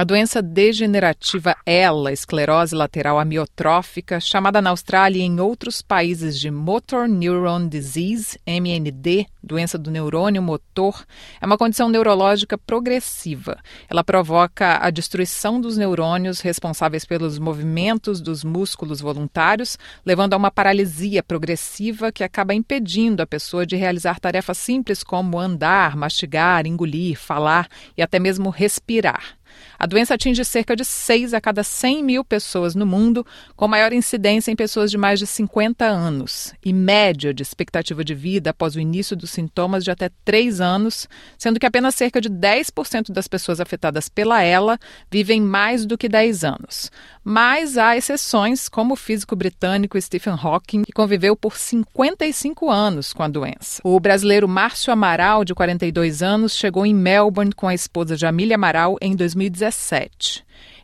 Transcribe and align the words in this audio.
A 0.00 0.04
doença 0.04 0.40
degenerativa 0.40 1.54
ELA, 1.66 2.10
esclerose 2.10 2.74
lateral 2.74 3.18
amiotrófica, 3.18 4.18
chamada 4.18 4.62
na 4.62 4.70
Austrália 4.70 5.20
e 5.20 5.26
em 5.26 5.40
outros 5.40 5.82
países 5.82 6.40
de 6.40 6.50
Motor 6.50 7.06
Neuron 7.06 7.68
Disease, 7.68 8.40
MND, 8.46 9.26
doença 9.42 9.76
do 9.76 9.90
neurônio 9.90 10.40
motor, 10.40 11.04
é 11.38 11.44
uma 11.44 11.58
condição 11.58 11.90
neurológica 11.90 12.56
progressiva. 12.56 13.58
Ela 13.90 14.02
provoca 14.02 14.78
a 14.80 14.88
destruição 14.88 15.60
dos 15.60 15.76
neurônios 15.76 16.40
responsáveis 16.40 17.04
pelos 17.04 17.38
movimentos 17.38 18.22
dos 18.22 18.42
músculos 18.42 19.02
voluntários, 19.02 19.76
levando 20.06 20.32
a 20.32 20.38
uma 20.38 20.50
paralisia 20.50 21.22
progressiva 21.22 22.10
que 22.10 22.24
acaba 22.24 22.54
impedindo 22.54 23.22
a 23.22 23.26
pessoa 23.26 23.66
de 23.66 23.76
realizar 23.76 24.18
tarefas 24.18 24.56
simples 24.56 25.04
como 25.04 25.38
andar, 25.38 25.94
mastigar, 25.94 26.66
engolir, 26.66 27.18
falar 27.18 27.68
e 27.98 28.02
até 28.02 28.18
mesmo 28.18 28.48
respirar. 28.48 29.38
A 29.80 29.86
doença 29.86 30.12
atinge 30.12 30.44
cerca 30.44 30.76
de 30.76 30.84
6 30.84 31.32
a 31.32 31.40
cada 31.40 31.64
100 31.64 32.04
mil 32.04 32.22
pessoas 32.22 32.74
no 32.74 32.84
mundo, 32.84 33.24
com 33.56 33.66
maior 33.66 33.94
incidência 33.94 34.52
em 34.52 34.54
pessoas 34.54 34.90
de 34.90 34.98
mais 34.98 35.18
de 35.18 35.26
50 35.26 35.86
anos, 35.86 36.52
e 36.62 36.70
média 36.70 37.32
de 37.32 37.42
expectativa 37.42 38.04
de 38.04 38.14
vida 38.14 38.50
após 38.50 38.76
o 38.76 38.80
início 38.80 39.16
dos 39.16 39.30
sintomas 39.30 39.82
de 39.82 39.90
até 39.90 40.10
3 40.22 40.60
anos, 40.60 41.08
sendo 41.38 41.58
que 41.58 41.64
apenas 41.64 41.94
cerca 41.94 42.20
de 42.20 42.28
10% 42.28 43.10
das 43.10 43.26
pessoas 43.26 43.58
afetadas 43.58 44.06
pela 44.06 44.44
ELA 44.44 44.78
vivem 45.10 45.40
mais 45.40 45.86
do 45.86 45.96
que 45.96 46.10
10 46.10 46.44
anos. 46.44 46.92
Mas 47.24 47.78
há 47.78 47.96
exceções, 47.96 48.68
como 48.68 48.92
o 48.92 48.96
físico 48.96 49.34
britânico 49.34 49.98
Stephen 49.98 50.34
Hawking, 50.34 50.82
que 50.82 50.92
conviveu 50.92 51.34
por 51.34 51.56
55 51.56 52.70
anos 52.70 53.14
com 53.14 53.22
a 53.22 53.28
doença. 53.28 53.80
O 53.82 53.98
brasileiro 53.98 54.46
Márcio 54.46 54.92
Amaral, 54.92 55.42
de 55.42 55.54
42 55.54 56.22
anos, 56.22 56.54
chegou 56.54 56.84
em 56.84 56.94
Melbourne 56.94 57.52
com 57.54 57.66
a 57.66 57.72
esposa 57.72 58.14
Jamília 58.14 58.56
Amaral 58.56 58.98
em 59.00 59.16
2017. 59.16 59.69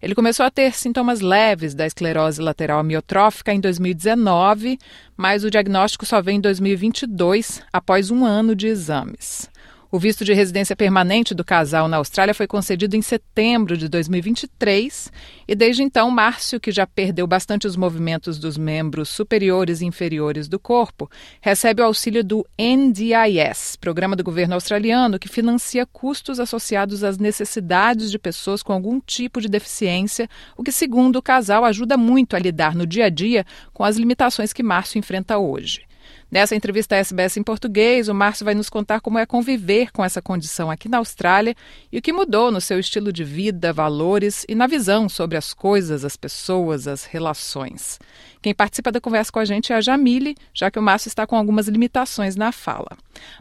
Ele 0.00 0.14
começou 0.14 0.44
a 0.44 0.50
ter 0.50 0.74
sintomas 0.74 1.20
leves 1.20 1.74
da 1.74 1.86
esclerose 1.86 2.40
lateral 2.40 2.78
amiotrófica 2.78 3.52
em 3.52 3.60
2019, 3.60 4.78
mas 5.16 5.44
o 5.44 5.50
diagnóstico 5.50 6.06
só 6.06 6.20
veio 6.20 6.36
em 6.36 6.40
2022, 6.40 7.62
após 7.72 8.10
um 8.10 8.24
ano 8.24 8.54
de 8.54 8.66
exames. 8.66 9.50
O 9.96 9.98
visto 9.98 10.26
de 10.26 10.34
residência 10.34 10.76
permanente 10.76 11.34
do 11.34 11.42
casal 11.42 11.88
na 11.88 11.96
Austrália 11.96 12.34
foi 12.34 12.46
concedido 12.46 12.94
em 12.96 13.00
setembro 13.00 13.78
de 13.78 13.88
2023 13.88 15.10
e 15.48 15.54
desde 15.54 15.82
então 15.82 16.10
Márcio, 16.10 16.60
que 16.60 16.70
já 16.70 16.86
perdeu 16.86 17.26
bastante 17.26 17.66
os 17.66 17.76
movimentos 17.76 18.38
dos 18.38 18.58
membros 18.58 19.08
superiores 19.08 19.80
e 19.80 19.86
inferiores 19.86 20.48
do 20.48 20.58
corpo, 20.58 21.10
recebe 21.40 21.80
o 21.80 21.86
auxílio 21.86 22.22
do 22.22 22.46
NDIS, 22.60 23.76
programa 23.76 24.14
do 24.14 24.22
governo 24.22 24.52
australiano 24.52 25.18
que 25.18 25.30
financia 25.30 25.86
custos 25.86 26.38
associados 26.38 27.02
às 27.02 27.16
necessidades 27.16 28.10
de 28.10 28.18
pessoas 28.18 28.62
com 28.62 28.74
algum 28.74 29.00
tipo 29.00 29.40
de 29.40 29.48
deficiência, 29.48 30.28
o 30.58 30.62
que, 30.62 30.72
segundo 30.72 31.16
o 31.16 31.22
casal, 31.22 31.64
ajuda 31.64 31.96
muito 31.96 32.36
a 32.36 32.38
lidar 32.38 32.74
no 32.74 32.86
dia 32.86 33.06
a 33.06 33.08
dia 33.08 33.46
com 33.72 33.82
as 33.82 33.96
limitações 33.96 34.52
que 34.52 34.62
Márcio 34.62 34.98
enfrenta 34.98 35.38
hoje. 35.38 35.85
Nessa 36.28 36.56
entrevista 36.56 36.96
à 36.96 36.98
SBS 36.98 37.36
em 37.36 37.42
português, 37.42 38.08
o 38.08 38.14
Márcio 38.14 38.44
vai 38.44 38.52
nos 38.52 38.68
contar 38.68 39.00
como 39.00 39.16
é 39.16 39.24
conviver 39.24 39.92
com 39.92 40.04
essa 40.04 40.20
condição 40.20 40.68
aqui 40.68 40.88
na 40.88 40.98
Austrália 40.98 41.54
e 41.90 41.98
o 41.98 42.02
que 42.02 42.12
mudou 42.12 42.50
no 42.50 42.60
seu 42.60 42.80
estilo 42.80 43.12
de 43.12 43.22
vida, 43.22 43.72
valores 43.72 44.44
e 44.48 44.54
na 44.54 44.66
visão 44.66 45.08
sobre 45.08 45.38
as 45.38 45.54
coisas, 45.54 46.04
as 46.04 46.16
pessoas, 46.16 46.88
as 46.88 47.04
relações. 47.04 48.00
Quem 48.42 48.52
participa 48.52 48.90
da 48.90 49.00
conversa 49.00 49.30
com 49.30 49.38
a 49.38 49.44
gente 49.44 49.72
é 49.72 49.76
a 49.76 49.80
Jamile, 49.80 50.34
já 50.52 50.68
que 50.68 50.78
o 50.78 50.82
Márcio 50.82 51.08
está 51.08 51.28
com 51.28 51.36
algumas 51.36 51.68
limitações 51.68 52.34
na 52.34 52.50
fala. 52.50 52.90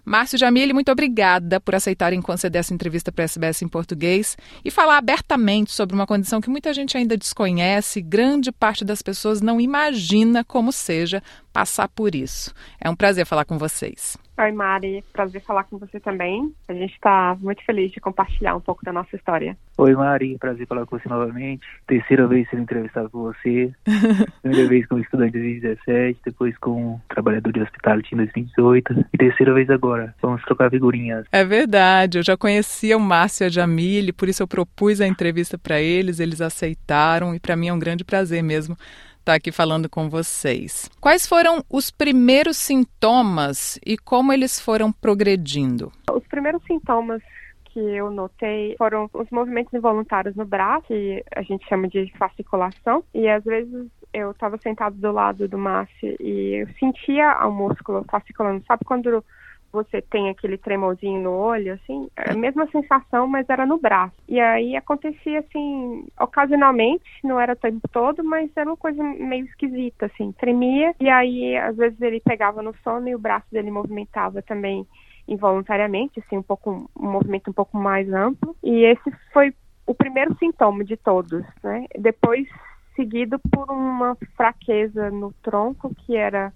Márcio 0.03 0.37
Jamile, 0.37 0.71
muito 0.71 0.91
obrigada 0.91 1.59
por 1.59 1.73
aceitarem 1.73 2.21
conceder 2.21 2.59
essa 2.59 2.73
entrevista 2.73 3.11
para 3.11 3.23
a 3.23 3.25
SBS 3.25 3.63
em 3.63 3.67
português 3.67 4.37
e 4.63 4.69
falar 4.69 4.97
abertamente 4.97 5.71
sobre 5.71 5.95
uma 5.95 6.05
condição 6.05 6.39
que 6.39 6.51
muita 6.51 6.71
gente 6.71 6.95
ainda 6.95 7.17
desconhece, 7.17 7.99
grande 7.99 8.51
parte 8.51 8.85
das 8.85 9.01
pessoas 9.01 9.41
não 9.41 9.59
imagina 9.59 10.43
como 10.43 10.71
seja 10.71 11.21
passar 11.55 11.87
por 11.87 12.13
isso. 12.13 12.53
É 12.81 12.89
um 12.89 12.95
prazer 12.97 13.25
falar 13.25 13.45
com 13.45 13.57
vocês. 13.57 14.17
Oi, 14.37 14.51
Mari. 14.51 15.01
Prazer 15.13 15.41
falar 15.41 15.63
com 15.63 15.77
você 15.77 15.97
também. 15.97 16.53
A 16.67 16.73
gente 16.73 16.93
está 16.93 17.37
muito 17.39 17.63
feliz 17.63 17.89
de 17.93 18.01
compartilhar 18.01 18.53
um 18.53 18.59
pouco 18.59 18.83
da 18.83 18.91
nossa 18.91 19.15
história. 19.15 19.57
Oi, 19.77 19.95
Mari. 19.95 20.37
Prazer 20.37 20.67
falar 20.67 20.85
com 20.85 20.99
você 20.99 21.07
novamente. 21.07 21.65
Terceira 21.87 22.27
vez 22.27 22.45
sendo 22.49 22.63
entrevistado 22.63 23.09
por 23.09 23.33
você. 23.33 23.71
Primeira 24.43 24.67
vez 24.67 24.85
como 24.87 24.99
estudante 24.99 25.37
em 25.37 25.59
2017, 25.61 26.19
depois 26.25 26.57
como 26.57 27.01
trabalhador 27.07 27.53
de 27.53 27.61
hospitality 27.61 28.13
em 28.13 28.17
2018 28.17 29.05
e 29.13 29.17
terceira 29.17 29.53
vez 29.53 29.69
agora. 29.69 30.13
Vamos 30.21 30.43
trocar 30.43 30.69
figurinhas. 30.69 31.25
É 31.31 31.45
verdade. 31.45 32.17
Eu 32.17 32.23
já 32.23 32.35
conhecia 32.35 32.97
o 32.97 32.99
Márcio 32.99 33.45
e 33.45 33.47
a 33.47 33.49
Jamile, 33.49 34.11
por 34.11 34.27
isso 34.27 34.43
eu 34.43 34.47
propus 34.47 34.99
a 34.99 35.07
entrevista 35.07 35.57
para 35.57 35.79
eles, 35.79 36.19
eles 36.19 36.41
aceitaram 36.41 37.33
e 37.33 37.39
para 37.39 37.55
mim 37.55 37.69
é 37.69 37.73
um 37.73 37.79
grande 37.79 38.03
prazer 38.03 38.43
mesmo 38.43 38.75
estar 39.25 39.33
tá 39.33 39.37
aqui 39.37 39.51
falando 39.51 39.89
com 39.89 40.07
vocês. 40.07 40.87
Quais 41.01 41.25
foram 41.25 41.63
os 41.67 41.89
primeiros 41.89 42.57
sintomas 42.57 43.79
e 43.83 43.97
como 43.97 44.31
eles 44.31 44.59
foram 44.59 44.91
progredindo? 44.91 45.91
Os 46.11 46.25
primeiros 46.27 46.63
sintomas 46.65 47.23
que 47.65 47.79
eu 47.79 48.11
notei 48.11 48.75
foram 48.77 49.09
os 49.11 49.29
movimentos 49.31 49.73
involuntários 49.73 50.35
no 50.35 50.45
braço, 50.45 50.87
que 50.87 51.23
a 51.35 51.41
gente 51.41 51.67
chama 51.67 51.87
de 51.87 52.11
fasciculação, 52.17 53.03
e 53.13 53.27
às 53.27 53.43
vezes 53.43 53.87
eu 54.13 54.31
estava 54.31 54.57
sentado 54.59 54.95
do 54.95 55.11
lado 55.11 55.47
do 55.47 55.57
Márcio 55.57 56.15
e 56.19 56.61
eu 56.61 56.67
sentia 56.79 57.35
o 57.45 57.51
músculo 57.51 58.05
fasciculando. 58.09 58.63
Sabe 58.65 58.85
quando 58.85 59.25
você 59.75 60.01
tem 60.01 60.29
aquele 60.29 60.57
tremorzinho 60.57 61.21
no 61.21 61.31
olho, 61.31 61.73
assim, 61.73 62.09
é 62.15 62.31
a 62.31 62.35
mesma 62.35 62.65
sensação, 62.67 63.27
mas 63.27 63.47
era 63.49 63.65
no 63.65 63.77
braço. 63.77 64.15
E 64.27 64.39
aí 64.39 64.75
acontecia 64.75 65.39
assim, 65.39 66.07
ocasionalmente, 66.19 67.03
não 67.23 67.39
era 67.39 67.53
o 67.53 67.57
tempo 67.57 67.87
todo, 67.91 68.23
mas 68.23 68.49
era 68.55 68.69
uma 68.69 68.77
coisa 68.77 69.03
meio 69.03 69.45
esquisita, 69.45 70.07
assim, 70.07 70.31
tremia, 70.31 70.95
e 70.99 71.09
aí 71.09 71.55
às 71.57 71.75
vezes 71.75 72.01
ele 72.01 72.19
pegava 72.19 72.61
no 72.61 72.73
sono 72.83 73.07
e 73.07 73.15
o 73.15 73.19
braço 73.19 73.45
dele 73.51 73.69
movimentava 73.69 74.41
também 74.41 74.87
involuntariamente, 75.27 76.19
assim, 76.19 76.37
um 76.37 76.43
pouco, 76.43 76.89
um 76.95 77.11
movimento 77.11 77.49
um 77.49 77.53
pouco 77.53 77.77
mais 77.77 78.11
amplo. 78.11 78.55
E 78.63 78.85
esse 78.85 79.11
foi 79.33 79.53
o 79.85 79.93
primeiro 79.93 80.35
sintoma 80.37 80.83
de 80.83 80.97
todos, 80.97 81.43
né? 81.63 81.85
Depois 81.97 82.47
seguido 82.95 83.39
por 83.51 83.69
uma 83.69 84.17
fraqueza 84.35 85.11
no 85.11 85.33
tronco, 85.43 85.93
que 85.93 86.15
era 86.15 86.53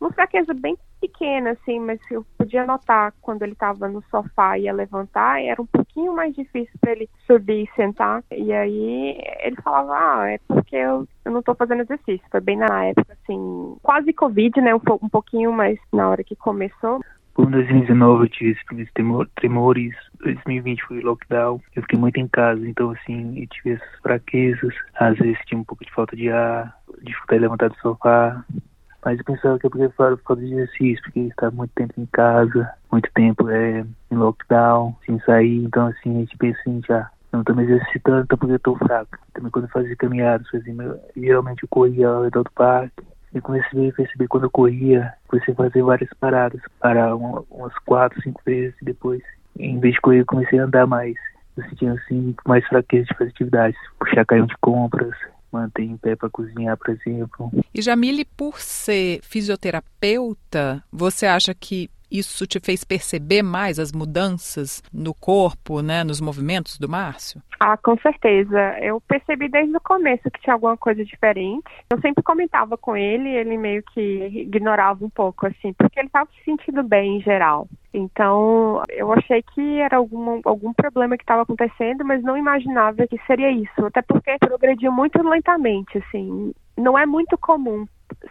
uma 0.00 0.12
fraqueza 0.12 0.52
bem 0.52 0.76
pequena, 1.00 1.50
assim, 1.50 1.78
mas 1.80 2.00
eu 2.10 2.24
podia 2.38 2.66
notar 2.66 3.12
quando 3.20 3.42
ele 3.42 3.52
estava 3.52 3.88
no 3.88 4.02
sofá 4.10 4.58
e 4.58 4.62
ia 4.62 4.72
levantar, 4.72 5.42
era 5.42 5.60
um 5.60 5.66
pouquinho 5.66 6.14
mais 6.14 6.34
difícil 6.34 6.72
para 6.80 6.92
ele 6.92 7.08
subir 7.26 7.64
e 7.64 7.76
sentar. 7.76 8.22
E 8.30 8.52
aí 8.52 9.18
ele 9.40 9.56
falava, 9.62 9.92
ah, 9.92 10.30
é 10.30 10.38
porque 10.46 10.76
eu, 10.76 11.06
eu 11.24 11.32
não 11.32 11.40
estou 11.40 11.54
fazendo 11.54 11.82
exercício. 11.82 12.26
Foi 12.30 12.40
bem 12.40 12.56
na 12.56 12.84
época, 12.84 13.16
assim, 13.22 13.76
quase 13.82 14.12
Covid, 14.12 14.60
né? 14.60 14.74
Um, 14.74 14.80
um 15.02 15.08
pouquinho, 15.08 15.52
mas 15.52 15.78
na 15.92 16.08
hora 16.08 16.24
que 16.24 16.36
começou. 16.36 17.00
Por 17.36 17.50
2019 17.50 18.24
eu 18.24 18.28
tive 18.30 18.50
esses 18.52 18.92
tremores, 19.34 19.94
2020 20.20 20.84
foi 20.84 21.00
lockdown, 21.02 21.60
eu 21.74 21.82
fiquei 21.82 21.98
muito 21.98 22.18
em 22.18 22.26
casa, 22.26 22.66
então 22.66 22.92
assim, 22.92 23.42
eu 23.42 23.46
tive 23.48 23.72
essas 23.72 24.00
fraquezas, 24.00 24.74
às 24.94 25.18
vezes 25.18 25.38
tinha 25.44 25.60
um 25.60 25.64
pouco 25.64 25.84
de 25.84 25.92
falta 25.92 26.16
de 26.16 26.30
ar, 26.30 26.74
dificuldade 27.02 27.38
de 27.38 27.42
levantar 27.42 27.68
do 27.68 27.76
sofá, 27.76 28.42
mas 29.06 29.20
eu 29.20 29.24
pensava 29.24 29.56
que 29.56 29.64
eu 29.64 29.70
podia 29.70 29.88
fazer 29.90 30.46
exercício, 30.46 31.00
porque 31.04 31.20
estava 31.20 31.54
muito 31.54 31.70
tempo 31.76 31.94
em 31.96 32.06
casa, 32.06 32.68
muito 32.90 33.08
tempo 33.14 33.48
é, 33.48 33.86
em 34.10 34.16
lockdown, 34.16 34.96
sem 35.06 35.20
sair. 35.20 35.64
Então, 35.64 35.86
assim, 35.86 36.16
a 36.16 36.20
gente 36.22 36.36
pensa 36.36 36.58
assim, 36.58 36.80
já, 36.88 37.08
eu 37.32 37.36
não 37.36 37.40
estou 37.42 37.54
me 37.54 37.62
exercitando, 37.62 38.24
então 38.24 38.36
porque 38.36 38.54
eu 38.54 38.56
estou 38.56 38.76
fraco. 38.76 39.16
Também 39.32 39.52
quando 39.52 39.66
eu 39.66 39.70
fazia 39.70 39.94
caminhadas, 39.94 40.48
fazia, 40.50 40.74
geralmente 41.16 41.62
eu 41.62 41.68
corria 41.68 42.08
ao 42.08 42.24
redor 42.24 42.42
do 42.42 42.50
parque. 42.50 43.04
E 43.32 43.40
comecei 43.40 43.90
a 43.90 43.92
perceber 43.92 44.26
quando 44.26 44.44
eu 44.44 44.50
corria, 44.50 45.14
comecei 45.28 45.54
a 45.54 45.56
fazer 45.56 45.82
várias 45.82 46.10
paradas, 46.18 46.60
parar 46.80 47.14
uma, 47.14 47.44
umas 47.48 47.78
quatro, 47.84 48.20
cinco 48.22 48.42
vezes, 48.44 48.74
e 48.82 48.84
depois, 48.86 49.22
em 49.56 49.78
vez 49.78 49.94
de 49.94 50.00
correr, 50.00 50.22
eu 50.22 50.26
comecei 50.26 50.58
a 50.58 50.64
andar 50.64 50.84
mais. 50.84 51.14
Eu 51.56 51.62
sentia 51.68 51.92
assim, 51.92 52.34
mais 52.44 52.66
fraqueza 52.66 53.06
de 53.06 53.16
fazer 53.16 53.30
atividades, 53.30 53.78
puxar 54.00 54.26
caminhão 54.26 54.48
de 54.48 54.56
compras, 54.60 55.14
manter 55.56 55.82
em 55.82 55.96
pé 55.96 56.14
para 56.14 56.30
cozinhar, 56.30 56.76
por 56.76 56.90
exemplo. 56.90 57.50
E 57.74 57.82
Jamile, 57.82 58.24
por 58.24 58.60
ser 58.60 59.20
fisioterapeuta, 59.22 60.82
você 60.92 61.26
acha 61.26 61.54
que 61.54 61.90
isso 62.10 62.46
te 62.46 62.60
fez 62.60 62.84
perceber 62.84 63.42
mais 63.42 63.78
as 63.78 63.92
mudanças 63.92 64.82
no 64.92 65.14
corpo, 65.14 65.80
né, 65.82 66.04
nos 66.04 66.20
movimentos 66.20 66.78
do 66.78 66.88
Márcio? 66.88 67.42
Ah, 67.58 67.76
com 67.76 67.96
certeza. 67.98 68.78
Eu 68.80 69.00
percebi 69.00 69.48
desde 69.48 69.76
o 69.76 69.80
começo 69.80 70.30
que 70.30 70.40
tinha 70.40 70.54
alguma 70.54 70.76
coisa 70.76 71.04
diferente. 71.04 71.64
Eu 71.90 72.00
sempre 72.00 72.22
comentava 72.22 72.76
com 72.76 72.96
ele, 72.96 73.28
ele 73.28 73.56
meio 73.56 73.82
que 73.82 74.00
ignorava 74.00 75.04
um 75.04 75.10
pouco, 75.10 75.46
assim, 75.46 75.72
porque 75.72 75.98
ele 75.98 76.08
estava 76.08 76.28
se 76.30 76.44
sentindo 76.44 76.82
bem 76.82 77.16
em 77.16 77.20
geral. 77.22 77.66
Então, 77.94 78.82
eu 78.90 79.10
achei 79.12 79.42
que 79.42 79.80
era 79.80 79.96
algum, 79.96 80.40
algum 80.44 80.72
problema 80.74 81.16
que 81.16 81.22
estava 81.22 81.42
acontecendo, 81.42 82.04
mas 82.04 82.22
não 82.22 82.36
imaginava 82.36 83.06
que 83.06 83.18
seria 83.26 83.50
isso. 83.50 83.86
Até 83.86 84.02
porque 84.02 84.36
progrediu 84.38 84.92
muito 84.92 85.22
lentamente, 85.22 85.96
assim. 85.98 86.52
Não 86.76 86.98
é 86.98 87.06
muito 87.06 87.38
comum 87.38 87.86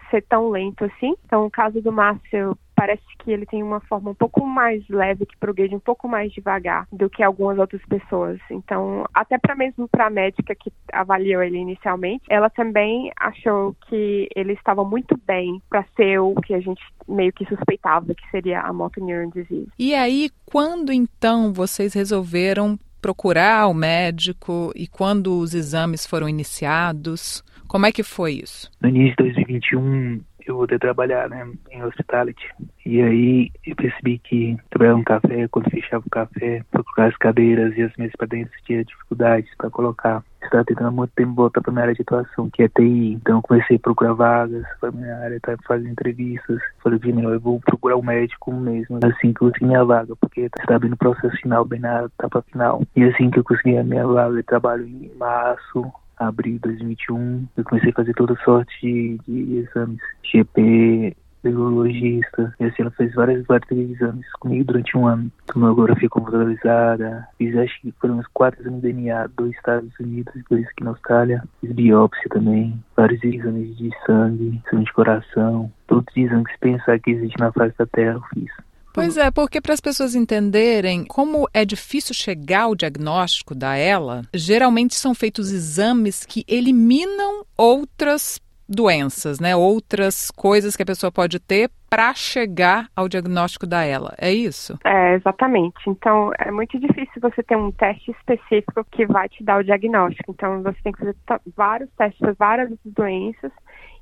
ser 0.09 0.21
tão 0.21 0.49
lento 0.49 0.85
assim. 0.85 1.15
Então, 1.25 1.45
o 1.45 1.51
caso 1.51 1.81
do 1.81 1.91
Márcio 1.91 2.55
parece 2.75 3.03
que 3.19 3.31
ele 3.31 3.45
tem 3.45 3.63
uma 3.63 3.79
forma 3.81 4.11
um 4.11 4.15
pouco 4.15 4.45
mais 4.45 4.87
leve 4.89 5.25
que 5.25 5.37
progride 5.37 5.75
um 5.75 5.79
pouco 5.79 6.07
mais 6.07 6.31
devagar 6.33 6.87
do 6.91 7.09
que 7.09 7.23
algumas 7.23 7.57
outras 7.57 7.81
pessoas. 7.85 8.39
Então, 8.51 9.05
até 9.13 9.37
para 9.37 9.55
mesmo 9.55 9.87
para 9.87 10.07
a 10.07 10.09
médica 10.09 10.53
que 10.55 10.71
avaliou 10.91 11.41
ele 11.41 11.57
inicialmente, 11.57 12.23
ela 12.29 12.49
também 12.49 13.11
achou 13.17 13.75
que 13.87 14.27
ele 14.35 14.53
estava 14.53 14.83
muito 14.83 15.19
bem 15.25 15.61
para 15.69 15.85
ser 15.95 16.19
o 16.19 16.35
que 16.35 16.53
a 16.53 16.59
gente 16.59 16.81
meio 17.07 17.31
que 17.31 17.45
suspeitava 17.45 18.13
que 18.13 18.29
seria 18.29 18.61
a 18.61 18.73
motor 18.73 19.03
neuron 19.03 19.29
disease. 19.29 19.67
E 19.77 19.93
aí, 19.93 20.29
quando 20.45 20.91
então 20.91 21.53
vocês 21.53 21.93
resolveram 21.93 22.77
procurar 23.01 23.67
o 23.67 23.73
médico 23.73 24.71
e 24.75 24.87
quando 24.87 25.37
os 25.37 25.53
exames 25.53 26.07
foram 26.07 26.27
iniciados? 26.27 27.43
Como 27.67 27.85
é 27.85 27.91
que 27.91 28.01
foi 28.01 28.41
isso? 28.43 28.71
No 28.81 28.89
início 28.89 29.15
de 29.17 29.33
2021, 29.33 30.21
eu 30.45 30.55
voltei 30.55 30.77
a 30.77 30.79
trabalhar 30.79 31.29
né, 31.29 31.47
em 31.71 31.83
hospitality. 31.83 32.47
E 32.85 33.01
aí 33.01 33.51
eu 33.65 33.75
percebi 33.75 34.19
que 34.19 34.57
trabalhar 34.69 34.95
um 34.95 35.03
café, 35.03 35.47
quando 35.47 35.69
fechava 35.69 36.03
o 36.05 36.09
café, 36.09 36.63
colocar 36.71 37.07
as 37.07 37.17
cadeiras 37.17 37.75
e 37.75 37.81
as 37.81 37.95
mesas 37.97 38.15
para 38.15 38.27
dentro, 38.27 38.53
tinha 38.65 38.83
dificuldades 38.83 39.49
para 39.57 39.69
colocar. 39.69 40.23
Estava 40.43 40.63
tentando 40.63 40.89
há 40.89 40.91
muito 40.91 41.11
tempo 41.15 41.33
voltar 41.33 41.61
para 41.61 41.71
minha 41.71 41.83
área 41.83 41.95
de 41.95 42.03
atuação, 42.03 42.49
que 42.51 42.61
é 42.61 42.67
TI. 42.67 43.13
Então 43.13 43.41
comecei 43.41 43.77
a 43.77 43.79
procurar 43.79 44.13
vagas 44.13 44.65
para 44.79 44.91
minha 44.91 45.17
área, 45.17 45.39
tá, 45.39 45.57
fazer 45.67 45.89
entrevistas. 45.89 46.61
Falei, 46.83 46.99
vi, 46.99 47.09
eu 47.09 47.39
vou 47.39 47.59
procurar 47.59 47.97
um 47.97 48.03
médico 48.03 48.53
mesmo, 48.53 48.99
assim 49.03 49.33
que 49.33 49.41
eu 49.41 49.47
consegui 49.47 49.65
minha 49.65 49.83
vaga, 49.83 50.15
porque 50.15 50.41
estava 50.41 50.87
no 50.87 50.95
processo 50.95 51.35
final, 51.37 51.65
bem 51.65 51.79
na 51.79 52.03
etapa 52.03 52.43
final. 52.43 52.83
E 52.95 53.03
assim 53.03 53.31
que 53.31 53.39
eu 53.39 53.43
consegui 53.43 53.77
a 53.77 53.83
minha 53.83 54.05
vaga, 54.05 54.37
eu 54.37 54.43
trabalho 54.43 54.85
em 54.85 55.11
março, 55.17 55.91
abril 56.17 56.53
de 56.53 56.59
2021, 56.59 57.47
eu 57.57 57.63
comecei 57.63 57.89
a 57.91 57.93
fazer 57.93 58.13
toda 58.13 58.35
sorte 58.43 58.71
de, 58.81 59.19
de 59.27 59.57
exames, 59.57 59.99
GP, 60.23 61.15
neurologista, 61.43 62.53
e 62.59 62.65
assim 62.65 62.81
ela 62.81 62.91
fez 62.91 63.13
vários, 63.13 63.45
vários 63.45 63.71
exames 63.71 64.25
comigo 64.39 64.65
durante 64.65 64.97
um 64.97 65.07
ano. 65.07 65.31
Tomografia 65.45 66.09
computadorizada, 66.09 67.27
fiz 67.37 67.55
acho 67.55 67.81
que 67.81 67.93
foram 67.99 68.17
uns 68.17 68.27
quatro 68.33 68.61
exames 68.61 68.81
de 68.81 68.93
DNA, 68.93 69.27
dois 69.37 69.55
Estados 69.55 69.91
Unidos 69.99 70.35
e 70.35 70.43
dois 70.49 70.65
aqui 70.67 70.83
na 70.83 70.91
Austrália. 70.91 71.43
Fiz 71.61 71.71
biópsia 71.71 72.29
também, 72.29 72.77
vários 72.95 73.23
exames 73.23 73.77
de 73.77 73.89
sangue, 74.05 74.61
exame 74.65 74.85
de 74.85 74.93
coração, 74.93 75.71
todos 75.87 76.05
os 76.11 76.17
exames 76.17 76.51
que 76.51 76.59
pensar 76.59 76.99
que 76.99 77.11
existe 77.11 77.39
na 77.39 77.51
face 77.51 77.77
da 77.77 77.85
Terra 77.85 78.13
eu 78.13 78.21
fiz. 78.33 78.51
Pois 78.95 79.17
é, 79.17 79.29
porque 79.29 79.59
para 79.59 79.73
as 79.73 79.81
pessoas 79.81 80.15
entenderem 80.15 81.03
como 81.03 81.49
é 81.53 81.65
difícil 81.65 82.15
chegar 82.15 82.61
ao 82.61 82.75
diagnóstico 82.75 83.53
da 83.53 83.75
ela, 83.75 84.21
geralmente 84.33 84.95
são 84.95 85.13
feitos 85.13 85.51
exames 85.51 86.25
que 86.25 86.45
eliminam 86.47 87.45
outras 87.57 88.39
doenças, 88.69 89.37
né? 89.37 89.53
Outras 89.53 90.31
coisas 90.31 90.77
que 90.77 90.83
a 90.83 90.85
pessoa 90.85 91.11
pode 91.11 91.39
ter 91.41 91.69
para 91.89 92.13
chegar 92.13 92.87
ao 92.95 93.09
diagnóstico 93.09 93.67
da 93.67 93.83
ela. 93.83 94.15
É 94.17 94.31
isso? 94.31 94.79
É, 94.85 95.15
exatamente. 95.15 95.77
Então, 95.87 96.31
é 96.39 96.49
muito 96.49 96.79
difícil 96.79 97.21
você 97.21 97.43
ter 97.43 97.57
um 97.57 97.71
teste 97.71 98.11
específico 98.11 98.85
que 98.91 99.05
vai 99.05 99.27
te 99.27 99.43
dar 99.43 99.59
o 99.59 99.63
diagnóstico. 99.63 100.31
Então, 100.31 100.63
você 100.63 100.77
tem 100.83 100.93
que 100.93 100.99
fazer 100.99 101.15
vários 101.55 101.89
testes 101.97 102.19
para 102.19 102.33
várias 102.33 102.71
doenças 102.85 103.51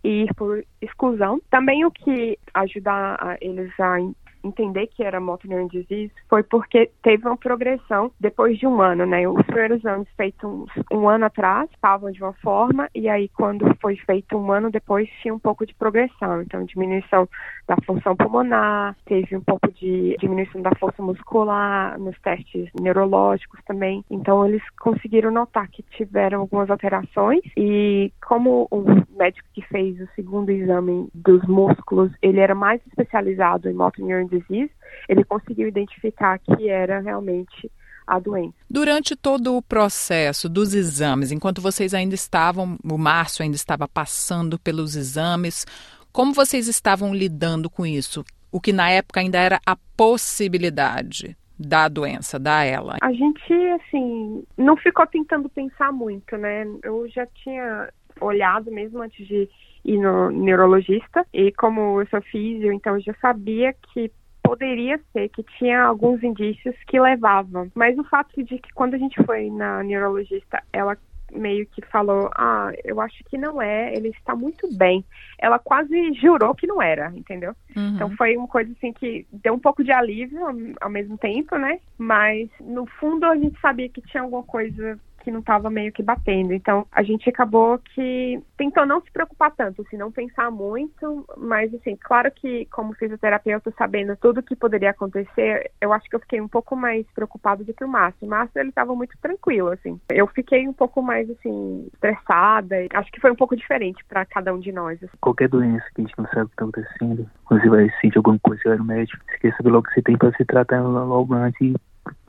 e 0.04 0.24
ir 0.24 0.34
por 0.36 0.64
exclusão. 0.82 1.42
Também 1.50 1.84
o 1.84 1.92
que 1.92 2.38
ajuda 2.54 3.38
eles 3.42 3.72
a 3.80 4.00
entender 4.44 4.88
que 4.88 5.04
era 5.04 5.20
motor 5.20 5.68
disease 5.68 6.12
foi 6.30 6.44
porque 6.44 6.92
teve 7.02 7.26
uma 7.26 7.38
progressão 7.38 8.12
depois 8.20 8.58
de 8.58 8.68
um 8.68 8.82
ano, 8.82 9.06
né? 9.06 9.28
Os 9.28 9.46
primeiros 9.46 9.86
anos 9.86 10.08
feitos 10.16 10.44
um, 10.44 10.66
um 10.92 11.10
ano 11.10 11.26
atrás 11.26 11.70
estavam 11.72 12.12
de 12.12 12.22
uma 12.22 12.34
forma 12.34 12.90
e 12.94 13.08
aí 13.08 13.30
quando 13.30 13.66
foi 13.80 13.96
feito 13.96 14.38
um 14.38 14.52
ano 14.52 14.70
depois 14.70 15.10
tinha 15.22 15.34
um 15.34 15.40
pouco 15.40 15.66
de 15.66 15.74
progressão, 15.74 16.42
então 16.42 16.64
diminuição 16.66 17.28
da 17.68 17.76
função 17.86 18.16
pulmonar, 18.16 18.96
teve 19.06 19.36
um 19.36 19.42
pouco 19.42 19.72
de 19.72 20.18
diminuição 20.20 20.62
da 20.62 20.72
força 20.76 21.02
muscular 21.02 21.98
nos 22.00 22.20
testes 22.22 22.70
neurológicos 22.80 23.60
também. 23.66 24.04
Então 24.10 24.46
eles 24.46 24.62
conseguiram 24.80 25.32
notar 25.32 25.70
que 25.70 25.84
tiveram 25.96 26.42
algumas 26.42 26.70
alterações 26.70 27.42
e 27.58 28.12
como 28.26 28.68
o 28.70 28.84
médico 29.18 29.48
que 29.54 29.62
fez 29.62 30.00
o 30.02 30.08
segundo 30.16 30.50
exame 30.50 31.08
dos 31.14 31.44
músculos, 31.48 32.12
ele 32.22 32.40
era 32.40 32.56
mais 32.56 32.82
especializado 32.88 33.70
em 33.70 33.74
motor 33.74 33.94
disease, 34.26 34.72
ele 35.08 35.24
conseguiu 35.24 35.68
identificar 35.68 36.40
que 36.40 36.70
era 36.70 37.00
realmente 37.00 37.72
a 38.06 38.20
doença. 38.20 38.56
Durante 38.70 39.16
todo 39.16 39.56
o 39.56 39.62
processo 39.62 40.50
dos 40.50 40.74
exames, 40.74 41.32
enquanto 41.32 41.62
vocês 41.62 41.94
ainda 41.94 42.16
estavam, 42.16 42.78
o 42.84 42.98
Márcio 42.98 43.44
ainda 43.44 43.56
estava 43.56 43.88
passando 43.88 44.60
pelos 44.60 44.96
exames, 44.96 45.66
como 46.14 46.32
vocês 46.32 46.68
estavam 46.68 47.14
lidando 47.14 47.70
com 47.70 47.86
isso? 47.86 48.24
O 48.52 48.62
que 48.62 48.72
na 48.72 48.90
época 48.90 49.20
ainda 49.20 49.40
era 49.40 49.60
a 49.66 49.76
possibilidade 49.98 51.36
da 51.60 51.88
doença, 51.88 52.40
da 52.40 52.64
ela? 52.64 52.98
A 53.02 53.12
gente, 53.12 53.54
assim, 53.82 54.44
não 54.56 54.78
ficou 54.78 55.08
tentando 55.08 55.50
pensar 55.50 55.92
muito, 55.92 56.38
né? 56.38 56.66
Eu 56.84 57.08
já 57.10 57.26
tinha 57.26 57.90
olhado 58.22 58.72
mesmo 58.72 59.02
antes 59.02 59.28
de 59.28 59.50
ir 59.84 59.98
no 59.98 60.30
neurologista 60.30 61.26
e 61.34 61.52
como 61.54 62.00
eu 62.00 62.08
sou 62.08 62.22
físio, 62.22 62.72
então 62.72 62.96
eu 62.96 63.02
já 63.02 63.14
sabia 63.16 63.74
que 63.92 64.12
poderia 64.44 65.00
ser 65.12 65.30
que 65.30 65.44
tinha 65.58 65.84
alguns 65.84 66.22
indícios 66.22 66.76
que 66.88 67.00
levavam. 67.00 67.72
Mas 67.74 67.98
o 67.98 68.04
fato 68.04 68.44
de 68.44 68.60
que 68.60 68.72
quando 68.74 68.94
a 68.94 68.98
gente 68.98 69.22
foi 69.24 69.50
na 69.50 69.82
neurologista, 69.82 70.62
ela 70.72 70.96
meio 71.36 71.66
que 71.68 71.82
falou: 71.82 72.30
Ah, 72.36 72.72
eu 72.84 73.00
acho 73.02 73.24
que 73.26 73.38
não 73.38 73.62
é, 73.62 73.94
ele 73.94 74.10
está 74.10 74.36
muito 74.36 74.72
bem. 74.76 75.04
Ela 75.40 75.60
quase 75.60 76.14
jurou 76.14 76.56
que 76.56 76.68
não 76.68 76.82
era, 76.82 77.12
entendeu? 77.16 77.56
Uhum. 77.76 77.96
Então 77.96 78.10
foi 78.16 78.38
uma 78.38 78.48
coisa 78.48 78.72
assim 78.72 78.94
que 78.94 79.26
deu 79.32 79.54
um 79.54 79.60
pouco 79.60 79.84
de 79.84 79.92
alívio 79.92 80.46
ao, 80.46 80.56
ao 80.82 80.90
mesmo 80.90 81.18
tempo, 81.18 81.58
né? 81.58 81.80
Mas 81.98 82.50
no 82.60 82.86
fundo 82.86 83.26
a 83.26 83.36
gente 83.36 83.60
sabia 83.60 83.90
que 83.90 84.02
tinha 84.02 84.24
alguma 84.24 84.44
coisa 84.44 85.00
que 85.24 85.32
não 85.32 85.40
estava 85.40 85.70
meio 85.70 85.92
que 85.92 86.04
batendo. 86.04 86.54
Então, 86.54 86.86
a 86.92 87.02
gente 87.02 87.30
acabou 87.30 87.80
que 87.80 88.42
tentou 88.58 88.86
não 88.86 89.02
se 89.02 89.12
preocupar 89.12 89.52
tanto, 89.56 89.82
assim, 89.82 89.98
não 89.98 90.12
pensar 90.12 90.52
muito, 90.52 91.26
mas, 91.38 91.74
assim, 91.74 91.96
claro 91.96 92.32
que 92.32 92.66
como 92.66 92.94
fisioterapeuta, 92.94 93.74
sabendo 93.78 94.16
tudo 94.18 94.44
que 94.44 94.56
poderia 94.56 94.92
acontecer, 94.92 95.72
eu 95.80 95.94
acho 95.94 96.10
que 96.10 96.16
eu 96.16 96.20
fiquei 96.20 96.42
um 96.42 96.48
pouco 96.48 96.76
mais 96.76 97.06
preocupada 97.14 97.64
do 97.64 97.74
que 97.74 97.84
o 97.84 97.88
Márcio. 97.88 98.28
O 98.28 98.30
Márcio, 98.30 98.60
ele 98.60 98.70
estava 98.70 98.94
muito 98.96 99.18
tranquilo, 99.22 99.70
assim. 99.70 100.00
Eu 100.10 100.28
fiquei 100.28 100.68
um 100.68 100.74
pouco 100.74 101.02
mais, 101.02 101.30
assim, 101.30 101.88
estressada. 101.94 102.76
Acho 102.94 103.12
que 103.12 103.22
foi 103.22 103.32
um 103.32 103.36
pouco 103.36 103.56
diferente 103.56 104.04
para 104.06 104.26
cada 104.26 104.54
um 104.54 104.60
de 104.60 104.72
nós. 104.72 105.02
Assim. 105.02 105.18
Qualquer 105.22 105.48
doença 105.48 105.86
que 105.96 106.02
a 106.02 106.06
gente 106.06 106.18
não 106.18 106.26
sabe 106.28 106.44
o 106.44 106.48
que 106.48 106.54
está 106.54 106.64
acontecendo, 106.64 107.30
você 107.50 107.70
vai 107.70 107.90
sentir 108.02 108.18
alguma 108.18 108.40
coisa, 108.40 108.62
você 108.62 108.70
vai 108.70 108.78
no 108.78 108.86
médico, 108.86 109.24
saber 109.58 109.70
logo 109.70 109.80
o 109.80 109.84
que 109.84 109.94
você 109.94 110.02
tem 110.02 110.18
para 110.18 110.32
se 110.34 110.46
tratar 110.46 110.82
logo 110.82 111.34
antes 111.34 111.74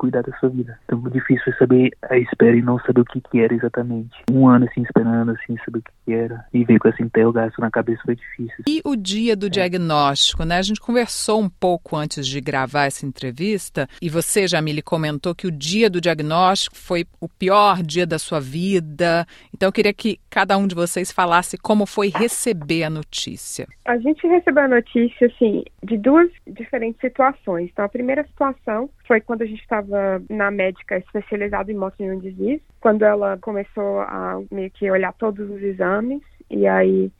cuidar 0.04 0.23
da 0.23 0.37
sua 0.38 0.50
vida. 0.50 0.78
Então, 0.84 0.99
muito 0.99 1.14
difícil 1.14 1.44
foi 1.44 1.52
saber 1.54 1.90
a 2.11 2.18
espera 2.18 2.54
e 2.54 2.62
não 2.62 2.78
saber 2.80 3.00
o 3.00 3.04
que, 3.04 3.20
que 3.20 3.40
era 3.40 3.54
exatamente. 3.54 4.23
Um 4.30 4.46
ano 4.46 4.66
assim 4.66 4.82
esperando, 4.82 5.30
assim, 5.30 5.56
saber 5.64 5.78
o 5.78 5.82
que, 5.82 5.92
que 6.04 6.12
era. 6.12 6.44
E 6.52 6.62
ver 6.62 6.78
com 6.78 6.88
essa 6.88 7.02
interrogação 7.02 7.62
na 7.62 7.70
cabeça 7.70 8.02
foi 8.04 8.16
difícil. 8.16 8.64
E 8.68 8.82
o 8.84 8.94
dia 8.94 9.34
do 9.34 9.46
é. 9.46 9.49
diagnóstico, 9.49 10.44
né? 10.44 10.58
A 10.58 10.62
gente 10.62 10.80
conversou 10.80 11.40
um 11.40 11.49
pouco 11.49 11.96
antes 11.96 12.26
de 12.26 12.40
gravar 12.40 12.84
essa 12.84 13.06
entrevista 13.06 13.88
e 14.00 14.11
você, 14.11 14.46
Jamile, 14.46 14.82
comentou 14.82 15.34
que 15.34 15.46
o 15.46 15.50
dia 15.50 15.88
do 15.88 16.00
diagnóstico 16.00 16.76
foi 16.76 17.06
o 17.20 17.28
pior 17.28 17.82
dia 17.82 18.06
da 18.06 18.18
sua 18.18 18.40
vida. 18.40 19.26
Então, 19.54 19.68
eu 19.68 19.73
queria 19.73 19.94
que 19.94 20.18
cada 20.28 20.58
um 20.58 20.66
de 20.66 20.75
vocês 20.75 21.11
falasse 21.11 21.56
como 21.56 21.87
foi 21.87 22.11
receber 22.14 22.84
a 22.84 22.90
notícia. 22.90 23.66
A 23.87 23.96
gente 23.99 24.26
recebeu 24.26 24.64
a 24.64 24.68
notícia, 24.68 25.26
assim, 25.28 25.64
de 25.82 25.96
duas 25.96 26.30
diferentes 26.46 27.00
situações. 27.00 27.70
Então, 27.73 27.84
a 27.84 27.88
primeira 27.88 28.25
situação 28.25 28.90
foi 29.06 29.20
quando 29.20 29.42
a 29.42 29.46
gente 29.46 29.61
estava 29.61 29.93
na 30.28 30.50
médica 30.50 30.98
especializada 30.98 31.70
em 31.70 31.76
motor 31.76 32.16
disease, 32.16 32.62
quando 32.80 33.02
ela 33.02 33.38
começou 33.38 34.00
a 34.00 34.40
meio 34.50 34.70
que 34.70 34.90
olhar 34.90 35.12
todos 35.14 35.48
os 35.48 35.62
exames 35.62 36.22
e 36.50 36.66
aí 36.66 37.10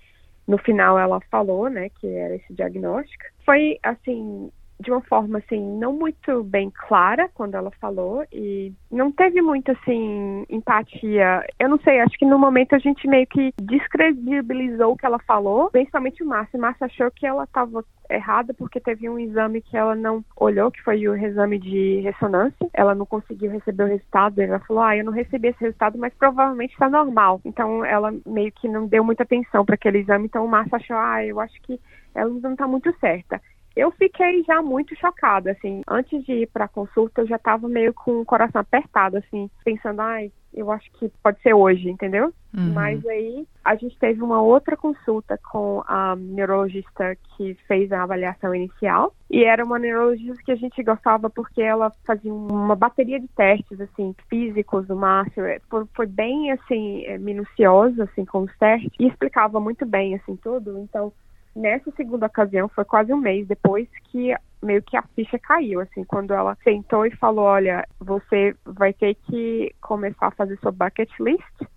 no 0.47 0.59
final 0.59 0.99
ela 0.99 1.21
falou, 1.31 1.69
né, 1.69 1.89
que 1.89 2.07
era 2.07 2.37
esse 2.37 2.53
diagnóstico. 2.53 3.25
Foi 3.45 3.79
assim, 3.83 4.51
de 4.81 4.91
uma 4.91 5.01
forma 5.03 5.39
assim 5.39 5.61
não 5.79 5.93
muito 5.93 6.43
bem 6.45 6.71
clara 6.71 7.29
quando 7.35 7.55
ela 7.55 7.71
falou 7.81 8.25
e 8.33 8.73
não 8.91 9.11
teve 9.13 9.41
muito 9.41 9.71
assim 9.73 10.45
empatia. 10.49 11.45
Eu 11.59 11.69
não 11.69 11.79
sei, 11.79 12.01
acho 12.01 12.19
que 12.19 12.27
no 12.27 12.39
momento 12.39 12.75
a 12.75 12.79
gente 12.79 13.07
meio 13.07 13.27
que 13.27 13.53
descredibilizou 13.61 14.93
o 14.93 14.97
que 14.97 15.07
ela 15.07 15.19
falou, 15.21 15.71
principalmente 15.71 16.23
o 16.23 16.27
Márcio. 16.27 16.59
O 16.59 16.63
Márcio 16.63 16.87
achou 16.87 17.11
que 17.11 17.27
ela 17.27 17.45
estava 17.45 17.85
errada 18.11 18.53
porque 18.53 18.81
teve 18.81 19.09
um 19.09 19.19
exame 19.19 19.63
que 19.63 19.77
ela 19.77 19.95
não 19.95 20.25
olhou, 20.37 20.71
que 20.71 20.83
foi 20.83 21.09
o 21.09 21.17
exame 21.17 21.59
de 21.59 22.01
ressonância. 22.01 22.69
Ela 22.73 22.95
não 22.95 23.07
conseguiu 23.07 23.51
receber 23.51 23.85
o 23.85 23.89
resultado. 23.89 24.41
Ela 24.41 24.59
falou: 24.61 24.83
"Ah, 24.83 24.97
eu 24.97 25.05
não 25.05 25.13
recebi 25.13 25.49
esse 25.49 25.61
resultado, 25.61 25.99
mas 25.99 26.13
provavelmente 26.15 26.73
está 26.73 26.89
normal". 26.89 27.41
Então 27.45 27.85
ela 27.85 28.13
meio 28.27 28.53
que 28.53 28.69
não 28.69 28.87
deu 28.87 29.05
muita 29.05 29.23
atenção 29.23 29.65
para 29.65 29.75
aquele 29.75 29.99
exame. 29.99 30.27
Então 30.27 30.45
o 30.45 30.49
Márcio 30.49 30.77
achou: 30.77 30.97
"Ah, 30.97 31.25
eu 31.25 31.41
acho 31.41 31.61
que 31.63 31.81
ela 32.15 32.31
não 32.31 32.53
está 32.53 32.67
muito 32.67 32.93
certa". 32.99 33.41
Eu 33.77 33.91
fiquei 33.91 34.43
já 34.45 34.63
muito 34.63 34.97
chocada, 34.97 35.53
assim. 35.53 35.83
Antes 35.89 36.25
de 36.25 36.33
ir 36.33 36.47
para 36.47 36.67
a 36.67 36.69
consulta, 36.69 37.23
eu 37.23 37.27
já 37.27 37.37
estava 37.37 37.69
meio 37.69 37.93
com 37.93 38.21
o 38.21 38.25
coração 38.25 38.61
apertado, 38.61 39.17
assim, 39.17 39.51
pensando, 39.65 40.01
ai, 40.01 40.31
eu 40.55 40.71
acho 40.71 40.91
que 40.93 41.11
pode 41.23 41.41
ser 41.43 41.53
hoje, 41.53 41.91
entendeu? 41.91 42.33
Uhum. 42.57 42.73
Mas 42.73 43.05
aí 43.07 43.47
a 43.65 43.75
gente 43.75 43.99
teve 43.99 44.23
uma 44.23 44.41
outra 44.41 44.77
consulta 44.77 45.39
com 45.51 45.83
a 45.87 46.15
neurologista 46.15 47.17
que 47.37 47.55
fez 47.67 47.91
a 47.91 48.05
avaliação 48.05 48.55
inicial 48.55 49.13
e 49.29 49.43
era 49.43 49.65
uma 49.65 49.79
neurologista 49.79 50.41
que 50.45 50.53
a 50.53 50.57
gente 50.57 50.81
gostava 50.85 51.29
porque 51.29 51.61
ela 51.61 51.91
fazia 52.07 52.33
uma 52.33 52.77
bateria 52.77 53.19
de 53.19 53.27
testes 53.29 53.81
assim 53.81 54.15
físicos 54.29 54.87
do 54.87 54.95
Márcio, 54.95 55.45
é, 55.45 55.61
foi, 55.93 56.07
bem 56.07 56.53
assim 56.53 57.05
é, 57.07 57.19
minuciosa 57.19 58.05
assim 58.05 58.25
com 58.25 58.43
os 58.43 58.57
testes 58.57 58.93
e 59.01 59.09
explicava 59.09 59.59
muito 59.59 59.85
bem 59.85 60.15
assim 60.15 60.37
tudo. 60.37 60.79
Então 60.79 61.13
nessa 61.55 61.91
segunda 61.93 62.27
ocasião 62.27 62.69
foi 62.69 62.85
quase 62.85 63.13
um 63.13 63.17
mês 63.17 63.47
depois 63.47 63.89
que 64.05 64.35
meio 64.63 64.83
que 64.83 64.97
a 64.97 65.03
ficha 65.15 65.39
caiu, 65.39 65.81
assim, 65.81 66.05
quando 66.05 66.33
ela 66.33 66.57
sentou 66.65 67.05
e 67.07 67.15
falou, 67.17 67.45
olha, 67.45 67.87
você 68.01 68.57
vai 68.65 68.93
ter 68.93 69.15
que 69.15 69.75
começar 69.81 70.29
a 70.29 70.33
fazer 70.33 70.59
sua 70.59 70.73
bucket 70.73 71.11
list, 71.21 71.69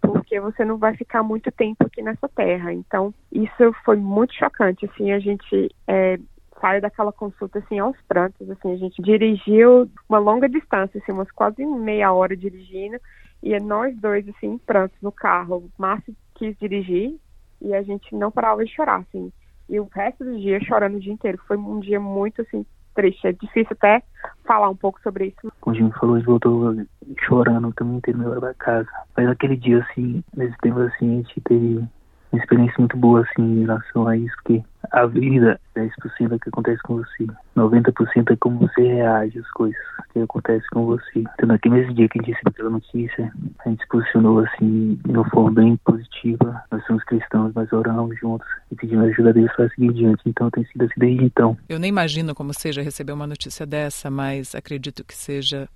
porque 0.00 0.40
você 0.40 0.64
não 0.64 0.78
vai 0.78 0.96
ficar 0.96 1.22
muito 1.22 1.52
tempo 1.52 1.84
aqui 1.86 2.02
nessa 2.02 2.28
terra. 2.28 2.72
Então, 2.72 3.14
isso 3.30 3.72
foi 3.84 3.96
muito 3.96 4.34
chocante, 4.34 4.86
assim, 4.86 5.12
a 5.12 5.18
gente 5.18 5.68
é, 5.86 6.18
saiu 6.60 6.80
daquela 6.80 7.12
consulta, 7.12 7.58
assim, 7.58 7.78
aos 7.78 8.00
prantos, 8.08 8.48
assim, 8.50 8.72
a 8.72 8.76
gente 8.76 9.02
dirigiu 9.02 9.90
uma 10.08 10.18
longa 10.18 10.48
distância, 10.48 10.98
assim, 10.98 11.12
umas 11.12 11.30
quase 11.30 11.64
meia 11.66 12.12
hora 12.12 12.36
dirigindo, 12.36 12.98
e 13.42 13.58
nós 13.60 13.94
dois, 13.98 14.26
assim, 14.28 14.56
prantos 14.58 14.96
no 15.02 15.12
carro. 15.12 15.56
O 15.56 15.70
Márcio 15.76 16.14
quis 16.34 16.56
dirigir, 16.58 17.16
e 17.62 17.74
a 17.74 17.82
gente 17.82 18.14
não 18.14 18.30
parava 18.30 18.64
de 18.64 18.74
chorar, 18.74 19.00
assim, 19.00 19.32
e 19.68 19.80
o 19.80 19.88
resto 19.92 20.24
do 20.24 20.38
dia 20.38 20.60
chorando 20.62 20.96
o 20.96 21.00
dia 21.00 21.12
inteiro. 21.12 21.38
Foi 21.46 21.56
um 21.56 21.80
dia 21.80 21.98
muito, 21.98 22.42
assim, 22.42 22.64
triste. 22.94 23.26
É 23.26 23.32
difícil 23.32 23.72
até 23.72 24.02
falar 24.44 24.68
um 24.68 24.76
pouco 24.76 25.00
sobre 25.00 25.26
isso. 25.26 25.52
O 25.64 25.74
Jimmy 25.74 25.92
falou, 25.92 26.16
ele 26.16 26.26
voltou 26.26 26.74
chorando 27.20 27.68
o 27.68 27.74
caminho 27.74 27.98
inteiro 27.98 28.18
meu 28.18 28.40
da 28.40 28.54
casa. 28.54 28.88
Mas 29.16 29.26
naquele 29.26 29.56
dia, 29.56 29.78
assim, 29.78 30.22
nesse 30.36 30.56
tempo, 30.58 30.80
assim, 30.80 31.14
a 31.14 31.16
gente 31.22 31.40
teve 31.40 31.84
uma 32.32 32.40
experiência 32.40 32.74
muito 32.78 32.96
boa, 32.96 33.20
assim, 33.20 33.42
em 33.42 33.60
relação 33.60 34.08
a 34.08 34.16
isso, 34.16 34.34
porque 34.36 34.62
a 34.90 35.06
vida, 35.06 35.60
10% 35.76 35.90
é 36.32 36.34
o 36.34 36.40
que 36.40 36.48
acontece 36.48 36.82
com 36.82 36.96
você. 36.96 37.26
90% 37.56 38.32
é 38.32 38.36
como 38.36 38.58
você 38.58 38.82
reage 38.82 39.38
às 39.38 39.50
coisas 39.52 39.80
que 40.12 40.20
acontecem 40.20 40.66
com 40.72 40.86
você. 40.86 41.20
Então, 41.20 41.46
naquele 41.46 41.76
mesmo 41.76 41.94
dia 41.94 42.08
que 42.08 42.18
a 42.18 42.22
gente 42.22 42.32
recebeu 42.32 42.50
aquela 42.52 42.70
notícia, 42.70 43.32
a 43.64 43.68
gente 43.68 43.82
se 43.82 43.88
posicionou, 43.88 44.40
assim, 44.40 44.98
de 45.04 45.12
uma 45.12 45.28
forma 45.30 45.52
bem 45.52 45.78
positiva. 45.84 46.62
Nós 46.70 46.84
somos 46.86 47.04
cristãos, 47.04 47.54
nós 47.54 47.72
oramos 47.72 48.18
juntos 48.18 48.46
e 48.70 48.76
pedimos 48.76 49.08
ajuda 49.08 49.30
a 49.30 49.32
Deus 49.32 49.52
para 49.54 49.68
seguir 49.70 49.90
adiante. 49.90 50.22
Então, 50.26 50.50
tem 50.50 50.64
sido 50.66 50.84
assim 50.84 50.94
desde 50.96 51.24
então. 51.24 51.56
Eu 51.68 51.78
nem 51.78 51.88
imagino 51.88 52.34
como 52.34 52.52
seja 52.52 52.82
receber 52.82 53.12
uma 53.12 53.26
notícia 53.26 53.66
dessa, 53.66 54.10
mas 54.10 54.54
acredito 54.54 55.04
que 55.04 55.14
seja 55.14 55.68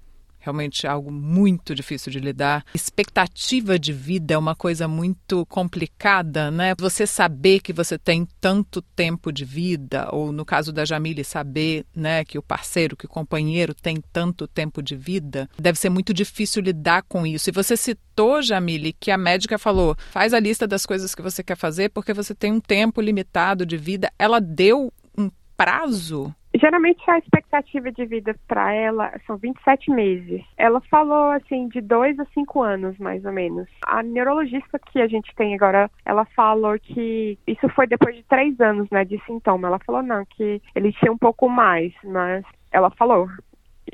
realmente 0.47 0.87
algo 0.87 1.11
muito 1.11 1.75
difícil 1.75 2.11
de 2.11 2.21
lidar. 2.21 2.65
Expectativa 2.73 3.79
de 3.79 3.93
vida 3.93 4.35
é 4.35 4.39
uma 4.39 4.55
coisa 4.55 4.87
muito 4.87 5.45
complicada, 5.47 6.51
né? 6.51 6.75
Você 6.79 7.07
saber 7.07 7.61
que 7.61 7.73
você 7.73 7.99
tem 7.99 8.27
tanto 8.41 8.81
tempo 8.81 9.33
de 9.33 9.45
vida, 9.45 10.09
ou 10.13 10.31
no 10.31 10.45
caso 10.45 10.73
da 10.73 10.85
Jamile, 10.85 11.25
saber, 11.25 11.85
né, 11.95 12.25
que 12.25 12.39
o 12.39 12.43
parceiro, 12.43 12.97
que 12.97 13.07
o 13.07 13.09
companheiro 13.09 13.75
tem 13.75 14.01
tanto 14.13 14.47
tempo 14.47 14.83
de 14.83 14.95
vida, 14.95 15.49
deve 15.59 15.79
ser 15.79 15.91
muito 15.91 16.15
difícil 16.15 16.63
lidar 16.63 17.03
com 17.03 17.27
isso. 17.27 17.51
E 17.51 17.53
você 17.53 17.77
citou, 17.77 18.41
Jamile, 18.41 18.93
que 18.93 19.11
a 19.11 19.19
médica 19.19 19.59
falou: 19.59 19.97
faz 20.11 20.33
a 20.33 20.39
lista 20.41 20.67
das 20.67 20.87
coisas 20.87 21.15
que 21.15 21.23
você 21.23 21.43
quer 21.43 21.57
fazer 21.57 21.91
porque 21.91 22.13
você 22.13 22.35
tem 22.35 22.53
um 22.53 22.61
tempo 22.61 23.01
limitado 23.01 23.67
de 23.67 23.77
vida. 23.77 24.13
Ela 24.19 24.41
deu 24.41 24.93
um 25.19 25.31
prazo 25.57 26.33
Geralmente 26.59 27.03
a 27.11 27.19
expectativa 27.19 27.91
de 27.93 28.07
vida 28.07 28.35
para 28.47 28.73
ela 28.73 29.13
são 29.27 29.37
27 29.37 29.91
meses. 29.91 30.43
Ela 30.57 30.81
falou 30.83 31.31
assim 31.33 31.69
de 31.69 31.81
2 31.81 32.19
a 32.19 32.25
5 32.33 32.63
anos, 32.63 32.99
mais 32.99 33.25
ou 33.25 33.33
menos. 33.33 33.69
A 33.85 34.03
neurologista 34.03 34.79
que 34.79 35.01
a 35.01 35.09
gente 35.09 35.35
tem 35.35 35.55
agora, 35.55 35.91
ela 36.05 36.25
falou 36.37 36.79
que 36.79 37.39
isso 37.47 37.69
foi 37.71 37.87
depois 37.87 38.17
de 38.17 38.23
3 38.25 38.61
anos, 38.61 38.89
né, 38.91 39.05
de 39.05 39.23
sintoma. 39.27 39.69
Ela 39.69 39.79
falou 39.85 40.03
não, 40.03 40.25
que 40.25 40.63
ele 40.75 40.93
tinha 40.93 41.13
um 41.13 41.19
pouco 41.19 41.49
mais, 41.49 41.93
mas 42.05 42.45
ela 42.73 42.91
falou. 42.91 43.29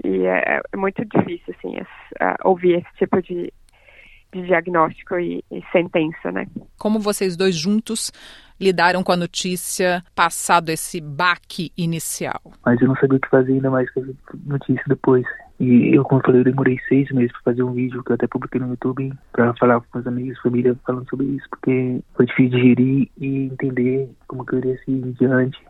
E 0.05 0.25
é, 0.25 0.61
é 0.73 0.77
muito 0.77 1.05
difícil, 1.05 1.55
assim, 1.57 1.77
ouvir 2.45 2.79
esse 2.79 2.97
tipo 2.97 3.21
de, 3.21 3.53
de 4.33 4.43
diagnóstico 4.43 5.19
e, 5.19 5.45
e 5.51 5.63
sentença, 5.71 6.33
né? 6.33 6.47
Como 6.79 6.99
vocês 6.99 7.37
dois 7.37 7.55
juntos 7.55 8.11
lidaram 8.61 9.03
com 9.03 9.13
a 9.13 9.17
notícia 9.17 10.03
passado 10.15 10.71
esse 10.71 11.01
baque 11.01 11.73
inicial? 11.77 12.41
Mas 12.65 12.81
eu 12.81 12.89
não 12.89 12.97
sabia 12.97 13.19
o 13.19 13.21
que 13.21 13.29
fazer 13.29 13.53
ainda 13.53 13.71
mais 13.71 13.91
com 13.93 14.01
a 14.01 14.05
notícia 14.47 14.85
depois. 14.87 15.25
E 15.61 15.95
eu, 15.95 16.03
como 16.03 16.21
eu 16.21 16.25
falei, 16.25 16.41
eu 16.41 16.45
demorei 16.45 16.79
seis 16.89 17.09
meses 17.13 17.31
para 17.33 17.53
fazer 17.53 17.63
um 17.63 17.73
vídeo 17.73 18.03
que 18.03 18.11
eu 18.11 18.15
até 18.15 18.27
publiquei 18.27 18.61
no 18.61 18.71
YouTube 18.71 19.13
para 19.33 19.55
falar 19.55 19.81
com 19.81 19.87
meus 19.95 20.07
amigos, 20.07 20.41
família, 20.41 20.77
falando 20.85 21.09
sobre 21.09 21.27
isso, 21.27 21.47
porque 21.51 22.01
foi 22.15 22.27
difícil 22.27 22.59
digerir 22.59 23.09
e 23.19 23.47
entender 23.47 24.11
como 24.27 24.45
que 24.45 24.55
eu 24.55 24.59
iria 24.59 24.79
seguir 24.85 25.13
diante 25.13 25.61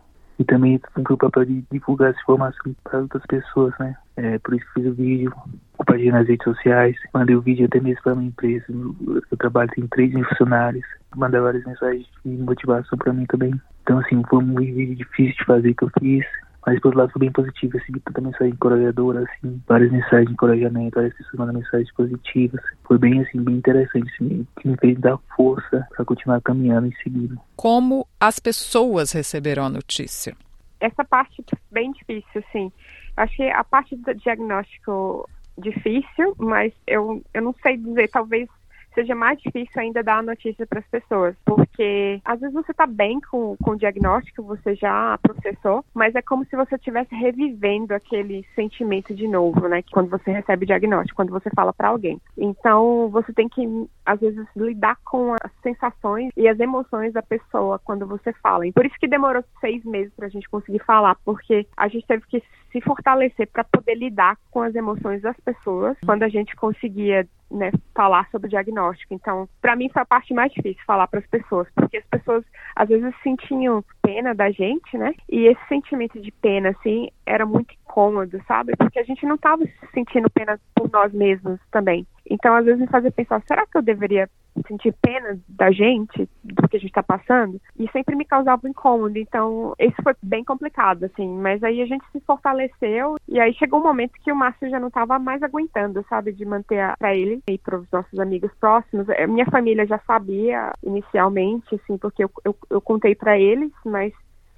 e 0.43 0.45
também 0.45 0.81
cumprir 0.95 1.15
o 1.15 1.19
papel 1.19 1.45
de 1.45 1.65
divulgar 1.71 2.11
essa 2.11 2.21
informação 2.21 2.75
para 2.85 2.99
outras 2.99 3.23
pessoas, 3.27 3.73
né? 3.79 3.97
É, 4.17 4.39
por 4.41 4.55
isso 4.55 4.67
que 4.67 4.73
fiz 4.75 4.87
o 4.87 4.95
vídeo, 4.95 5.35
compartilhei 5.79 6.13
nas 6.13 6.29
redes 6.29 6.45
sociais, 6.45 6.97
mandei 7.15 7.35
o 7.35 7.41
vídeo 7.41 7.67
até 7.67 7.81
mesmo 7.81 8.03
para 8.03 8.15
minha 8.15 8.29
empresa. 8.29 8.65
Eu 8.69 9.39
trabalho, 9.39 9.71
tem 9.75 9.87
três 9.87 10.13
funcionários, 10.13 10.85
mandei 11.17 11.41
várias 11.41 11.65
mensagens 11.65 12.07
de 12.25 12.37
motivação 12.37 12.99
para 12.99 13.13
mim 13.13 13.25
também. 13.27 13.55
Então, 13.83 13.99
assim, 13.99 14.23
foi 14.29 14.39
um 14.41 14.55
vídeo 14.55 14.97
difícil 14.97 15.35
de 15.37 15.45
fazer 15.45 15.75
que 15.75 15.85
eu 15.85 15.91
fiz, 15.99 16.25
mas 16.65 16.79
por 16.81 16.89
outro 16.89 17.01
lado 17.01 17.13
foi 17.13 17.21
bem 17.21 17.33
positivo, 17.33 17.77
recebi 17.77 18.01
tanta 18.01 18.21
mensagem 18.21 18.55
encorajadora, 18.55 19.25
assim, 19.25 19.61
várias 19.67 19.91
mensagens 19.91 20.27
de 20.27 20.33
encorajamento, 20.33 20.95
várias 20.95 21.15
pessoas 21.15 21.35
mandando 21.35 21.59
mensagens 21.59 21.93
positivas. 21.93 22.61
Foi 22.85 22.99
bem 22.99 23.21
assim, 23.21 23.43
bem 23.43 23.57
interessante, 23.57 24.11
assim, 24.15 24.47
que 24.61 24.69
me 24.69 24.77
fez 24.77 24.99
dar 25.01 25.19
força 25.37 25.87
para 25.91 26.05
continuar 26.05 26.41
caminhando 26.41 26.87
e 26.87 26.97
seguindo. 27.03 27.39
Como 27.57 28.07
as 28.21 28.39
pessoas 28.39 29.13
receberam 29.13 29.65
a 29.65 29.69
notícia? 29.69 30.37
Essa 30.81 31.05
parte 31.05 31.43
é 31.53 31.57
bem 31.71 31.93
difícil, 31.93 32.43
assim. 32.49 32.73
Acho 33.17 33.37
que 33.37 33.51
a 33.51 33.65
parte 33.65 33.97
do 33.97 34.15
diagnóstico 34.15 35.29
difícil, 35.59 36.35
mas 36.39 36.73
eu, 36.87 37.23
eu 37.35 37.43
não 37.43 37.55
sei 37.63 37.77
dizer, 37.77 38.09
talvez 38.09 38.49
seja 38.95 39.15
mais 39.15 39.41
difícil 39.41 39.81
ainda 39.81 40.03
dar 40.03 40.19
a 40.19 40.23
notícia 40.23 40.67
para 40.67 40.81
as 40.81 40.87
pessoas, 40.87 41.35
porque 41.45 42.21
às 42.25 42.41
vezes 42.41 42.55
você 42.55 42.73
está 42.73 42.87
bem 42.87 43.21
com, 43.21 43.57
com 43.63 43.73
o 43.73 43.79
diagnóstico, 43.79 44.43
você 44.43 44.75
já 44.75 45.19
processou, 45.23 45.85
mas 45.95 46.15
é 46.15 46.23
como 46.23 46.45
se 46.47 46.57
você 46.57 46.77
estivesse 46.77 47.15
revivendo 47.15 47.95
aquele 47.95 48.45
sentimento 48.55 49.15
de 49.15 49.27
novo, 49.29 49.69
né? 49.69 49.83
Quando 49.91 50.11
você 50.11 50.31
recebe 50.31 50.65
o 50.65 50.67
diagnóstico, 50.67 51.17
quando 51.17 51.31
você 51.31 51.51
fala 51.55 51.73
para 51.73 51.89
alguém. 51.89 52.21
Então 52.37 53.09
você 53.11 53.33
tem 53.33 53.49
que 53.49 53.63
às 54.05 54.21
vezes 54.21 54.47
lidar 54.57 54.97
com 55.05 55.35
as 55.35 55.53
sensações 55.63 56.31
e 56.37 56.49
as 56.49 56.59
emoções 56.59 57.13
da 57.13 57.23
pessoa 57.23 57.79
quando 57.79 58.07
você 58.07 58.33
fala. 58.35 58.67
E 58.67 58.73
por 58.73 58.85
isso 58.85 58.99
que 58.99 59.09
demorou 59.09 59.45
seis 59.61 59.85
meses 59.85 60.13
para 60.15 60.27
a 60.27 60.31
gente 60.31 60.49
conseguir 60.49 60.81
falar, 60.81 61.17
porque 61.25 61.67
a 61.77 61.89
gente 61.89 62.07
teve 62.07 62.25
que 62.27 62.43
se 62.73 62.81
fortalecer 62.81 63.49
para 63.49 63.65
poder 63.65 63.95
lidar 63.95 64.37
com 64.51 64.63
as 64.63 64.75
emoções 64.75 65.21
das 65.21 65.37
pessoas 65.41 65.97
quando 66.05 66.23
a 66.23 66.29
gente 66.29 66.57
conseguia 66.57 67.29
né, 67.53 67.71
falar 67.95 68.29
sobre 68.31 68.47
o 68.47 68.51
diagnóstico. 68.51 69.15
Então, 69.15 69.49
para 69.61 69.77
mim 69.77 69.89
foi 69.91 70.03
a 70.03 70.07
parte 70.07 70.33
mais 70.35 70.53
difícil 70.53 70.83
falar 70.87 71.07
para 71.07 71.21
as 71.21 71.27
pessoas, 71.27 71.69
porque 71.75 71.99
as 71.99 72.07
pessoas 72.07 72.45
às 72.75 72.89
vezes 72.89 73.15
sentiam 73.23 73.85
pena 74.01 74.35
da 74.35 74.51
gente, 74.51 74.97
né? 74.97 75.15
E 75.31 75.47
esse 75.47 75.61
sentimento 75.69 76.21
de 76.21 76.31
pena, 76.31 76.71
assim, 76.71 77.09
era 77.27 77.45
muito 77.45 77.75
incômodo, 77.75 78.43
sabe? 78.49 78.75
Porque 78.77 78.99
a 78.99 79.05
gente 79.05 79.25
não 79.27 79.37
estava 79.37 79.63
sentindo 79.93 80.31
pena 80.31 80.59
por 80.75 80.91
nós 80.91 81.13
mesmos 81.13 81.61
também. 81.71 82.07
Então, 82.29 82.55
às 82.55 82.65
vezes, 82.65 82.81
me 82.81 82.87
fazia 82.87 83.13
pensar: 83.13 83.43
será 83.47 83.67
que 83.67 83.77
eu 83.77 83.83
deveria 83.83 84.29
sentir 84.67 84.95
pena 85.01 85.39
da 85.49 85.71
gente, 85.71 86.29
do 86.45 86.69
que 86.69 86.77
a 86.77 86.81
gente 86.81 86.91
está 86.91 87.03
passando? 87.03 87.61
E 87.79 87.89
sempre 87.91 88.15
me 88.15 88.25
causava 88.25 88.63
um 88.65 88.71
incômodo. 88.71 89.19
Então, 89.19 89.75
isso 89.79 89.97
foi 90.03 90.15
bem 90.23 90.45
complicado, 90.45 91.05
assim. 91.05 91.29
Mas 91.39 91.63
aí 91.63 91.81
a 91.81 91.87
gente 91.87 92.05
se 92.13 92.21
fortaleceu 92.21 93.17
e 93.29 93.41
aí 93.41 93.53
chegou 93.55 93.81
um 93.81 93.85
momento 93.85 94.13
que 94.23 94.33
o 94.33 94.37
Márcio 94.37 94.71
já 94.71 94.79
não 94.79 94.89
estava 94.89 95.19
mais 95.19 95.43
aguentando, 95.43 96.05
sabe? 96.09 96.33
De 96.33 96.45
manter 96.45 96.95
para 96.99 97.15
ele 97.15 97.43
e 97.49 97.59
para 97.59 97.79
os 97.79 97.91
nossos 97.91 98.19
amigos 98.19 98.51
próximos. 98.61 99.09
Eh, 99.09 99.27
minha 99.27 99.47
família 99.47 99.87
já 99.87 99.99
sabia 100.07 100.73
inicialmente, 100.83 101.75
assim, 101.75 101.97
porque 101.97 102.25
eu, 102.25 102.31
eu, 102.45 102.57
eu 102.71 102.81
contei 102.81 103.15
para 103.15 103.39
eles, 103.39 103.73
mas 103.85 104.13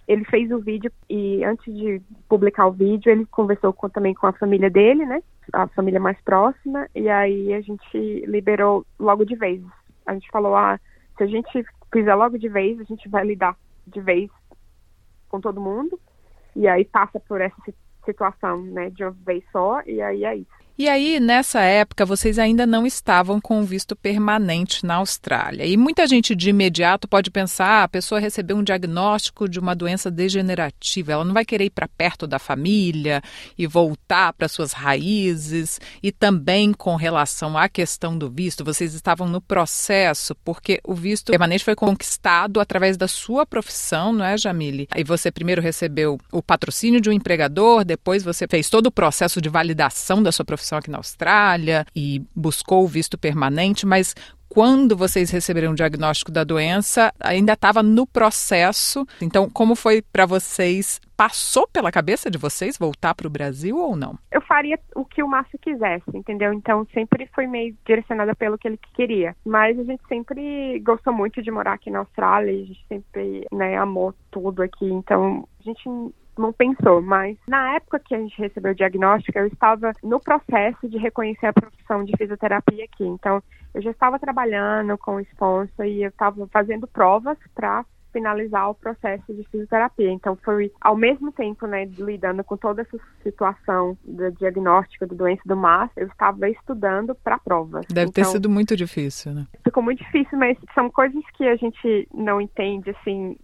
ele 0.06 0.24
fez 0.24 0.50
o 0.50 0.58
vídeo 0.58 0.90
e 1.08 1.42
antes 1.44 1.72
de 1.74 2.00
publicar 2.28 2.66
o 2.66 2.72
vídeo, 2.72 3.10
ele 3.10 3.24
conversou 3.26 3.72
com, 3.72 3.88
também 3.88 4.14
com 4.14 4.26
a 4.26 4.32
família 4.32 4.68
dele, 4.68 5.06
né? 5.06 5.22
A 5.52 5.66
família 5.68 6.00
mais 6.00 6.20
próxima, 6.22 6.86
e 6.94 7.08
aí 7.08 7.54
a 7.54 7.60
gente 7.60 8.24
liberou 8.26 8.84
logo 8.98 9.24
de 9.24 9.34
vez. 9.34 9.62
A 10.06 10.14
gente 10.14 10.30
falou, 10.30 10.54
ah, 10.56 10.78
se 11.16 11.24
a 11.24 11.26
gente 11.26 11.64
fizer 11.92 12.14
logo 12.14 12.38
de 12.38 12.48
vez, 12.48 12.80
a 12.80 12.84
gente 12.84 13.08
vai 13.08 13.24
lidar 13.24 13.56
de 13.86 14.00
vez 14.00 14.30
com 15.28 15.40
todo 15.40 15.60
mundo, 15.60 15.98
e 16.54 16.66
aí 16.68 16.84
passa 16.84 17.20
por 17.20 17.40
essa 17.40 17.56
situação, 18.04 18.62
né, 18.62 18.90
de 18.90 19.04
uma 19.04 19.12
vez 19.12 19.44
só, 19.50 19.80
e 19.86 20.00
aí 20.00 20.24
é 20.24 20.36
isso. 20.36 20.63
E 20.76 20.88
aí, 20.88 21.20
nessa 21.20 21.60
época, 21.60 22.04
vocês 22.04 22.36
ainda 22.36 22.66
não 22.66 22.84
estavam 22.84 23.40
com 23.40 23.62
visto 23.62 23.94
permanente 23.94 24.84
na 24.84 24.96
Austrália. 24.96 25.64
E 25.64 25.76
muita 25.76 26.04
gente 26.04 26.34
de 26.34 26.50
imediato 26.50 27.06
pode 27.06 27.30
pensar: 27.30 27.66
ah, 27.66 27.82
a 27.84 27.88
pessoa 27.88 28.20
recebeu 28.20 28.56
um 28.56 28.62
diagnóstico 28.62 29.48
de 29.48 29.60
uma 29.60 29.72
doença 29.72 30.10
degenerativa, 30.10 31.12
ela 31.12 31.24
não 31.24 31.32
vai 31.32 31.44
querer 31.44 31.66
ir 31.66 31.70
para 31.70 31.86
perto 31.86 32.26
da 32.26 32.40
família 32.40 33.22
e 33.56 33.68
voltar 33.68 34.32
para 34.32 34.48
suas 34.48 34.72
raízes. 34.72 35.80
E 36.02 36.10
também 36.10 36.72
com 36.72 36.96
relação 36.96 37.56
à 37.56 37.68
questão 37.68 38.18
do 38.18 38.28
visto, 38.28 38.64
vocês 38.64 38.94
estavam 38.94 39.28
no 39.28 39.40
processo, 39.40 40.34
porque 40.44 40.80
o 40.82 40.94
visto 40.94 41.30
permanente 41.30 41.62
foi 41.62 41.76
conquistado 41.76 42.58
através 42.58 42.96
da 42.96 43.06
sua 43.06 43.46
profissão, 43.46 44.12
não 44.12 44.24
é, 44.24 44.36
Jamile? 44.36 44.88
E 44.96 45.04
você 45.04 45.30
primeiro 45.30 45.62
recebeu 45.62 46.18
o 46.32 46.42
patrocínio 46.42 47.00
de 47.00 47.08
um 47.08 47.12
empregador, 47.12 47.84
depois 47.84 48.24
você 48.24 48.48
fez 48.48 48.68
todo 48.68 48.88
o 48.88 48.92
processo 48.92 49.40
de 49.40 49.48
validação 49.48 50.20
da 50.20 50.32
sua 50.32 50.44
profissão 50.44 50.63
profissão 50.64 50.78
aqui 50.78 50.90
na 50.90 50.98
Austrália 50.98 51.84
e 51.94 52.22
buscou 52.34 52.84
o 52.84 52.88
visto 52.88 53.18
permanente, 53.18 53.84
mas 53.86 54.14
quando 54.48 54.96
vocês 54.96 55.30
receberam 55.30 55.72
o 55.72 55.74
diagnóstico 55.74 56.30
da 56.30 56.44
doença, 56.44 57.12
ainda 57.18 57.54
estava 57.54 57.82
no 57.82 58.06
processo. 58.06 59.04
Então, 59.20 59.50
como 59.50 59.74
foi 59.74 60.00
para 60.00 60.26
vocês? 60.26 61.00
Passou 61.16 61.66
pela 61.66 61.90
cabeça 61.90 62.30
de 62.30 62.38
vocês 62.38 62.78
voltar 62.78 63.14
para 63.14 63.26
o 63.26 63.30
Brasil 63.30 63.76
ou 63.76 63.96
não? 63.96 64.16
Eu 64.30 64.40
faria 64.42 64.78
o 64.94 65.04
que 65.04 65.22
o 65.22 65.28
Márcio 65.28 65.58
quisesse, 65.60 66.04
entendeu? 66.14 66.52
Então, 66.52 66.86
sempre 66.94 67.28
foi 67.34 67.48
meio 67.48 67.76
direcionada 67.84 68.34
pelo 68.34 68.56
que 68.56 68.68
ele 68.68 68.78
queria. 68.94 69.34
Mas 69.44 69.78
a 69.78 69.82
gente 69.82 70.02
sempre 70.08 70.78
gostou 70.80 71.12
muito 71.12 71.42
de 71.42 71.50
morar 71.50 71.72
aqui 71.72 71.90
na 71.90 72.00
Austrália, 72.00 72.52
a 72.52 72.64
gente 72.64 72.84
sempre 72.88 73.46
né, 73.52 73.76
amou 73.76 74.14
tudo 74.30 74.62
aqui. 74.62 74.86
Então, 74.86 75.48
a 75.60 75.62
gente 75.64 75.88
não 76.40 76.52
pensou, 76.52 77.00
mas 77.00 77.36
na 77.46 77.74
época 77.74 78.00
que 78.00 78.14
a 78.14 78.18
gente 78.18 78.38
recebeu 78.38 78.72
o 78.72 78.74
diagnóstico, 78.74 79.38
eu 79.38 79.46
estava 79.46 79.92
no 80.02 80.20
processo 80.20 80.88
de 80.88 80.98
reconhecer 80.98 81.46
a 81.46 81.52
profissão 81.52 82.04
de 82.04 82.16
fisioterapia 82.16 82.84
aqui. 82.84 83.04
Então, 83.04 83.42
eu 83.74 83.82
já 83.82 83.90
estava 83.90 84.18
trabalhando 84.18 84.96
com 84.98 85.16
o 85.16 85.20
sponsor 85.20 85.84
e 85.84 86.02
eu 86.02 86.08
estava 86.08 86.46
fazendo 86.48 86.86
provas 86.86 87.38
para 87.54 87.84
finalizar 88.14 88.70
o 88.70 88.74
processo 88.74 89.34
de 89.34 89.42
fisioterapia. 89.50 90.10
Então 90.12 90.38
foi 90.44 90.70
ao 90.80 90.96
mesmo 90.96 91.32
tempo, 91.32 91.66
né, 91.66 91.84
lidando 91.84 92.44
com 92.44 92.56
toda 92.56 92.82
essa 92.82 92.96
situação 93.24 93.98
do 94.04 94.30
diagnóstico 94.30 95.04
da 95.04 95.16
doença 95.16 95.42
do 95.44 95.56
Márcio, 95.56 96.00
eu 96.00 96.06
estava 96.06 96.48
estudando 96.48 97.14
para 97.16 97.36
provas. 97.38 97.84
Deve 97.90 98.10
então, 98.10 98.22
ter 98.22 98.30
sido 98.30 98.48
muito 98.48 98.76
difícil, 98.76 99.34
né? 99.34 99.46
Ficou 99.64 99.82
muito 99.82 99.98
difícil, 100.04 100.38
mas 100.38 100.56
são 100.74 100.88
coisas 100.88 101.22
que 101.36 101.44
a 101.48 101.56
gente 101.56 102.08
não 102.14 102.40
entende 102.40 102.90
assim 102.90 103.36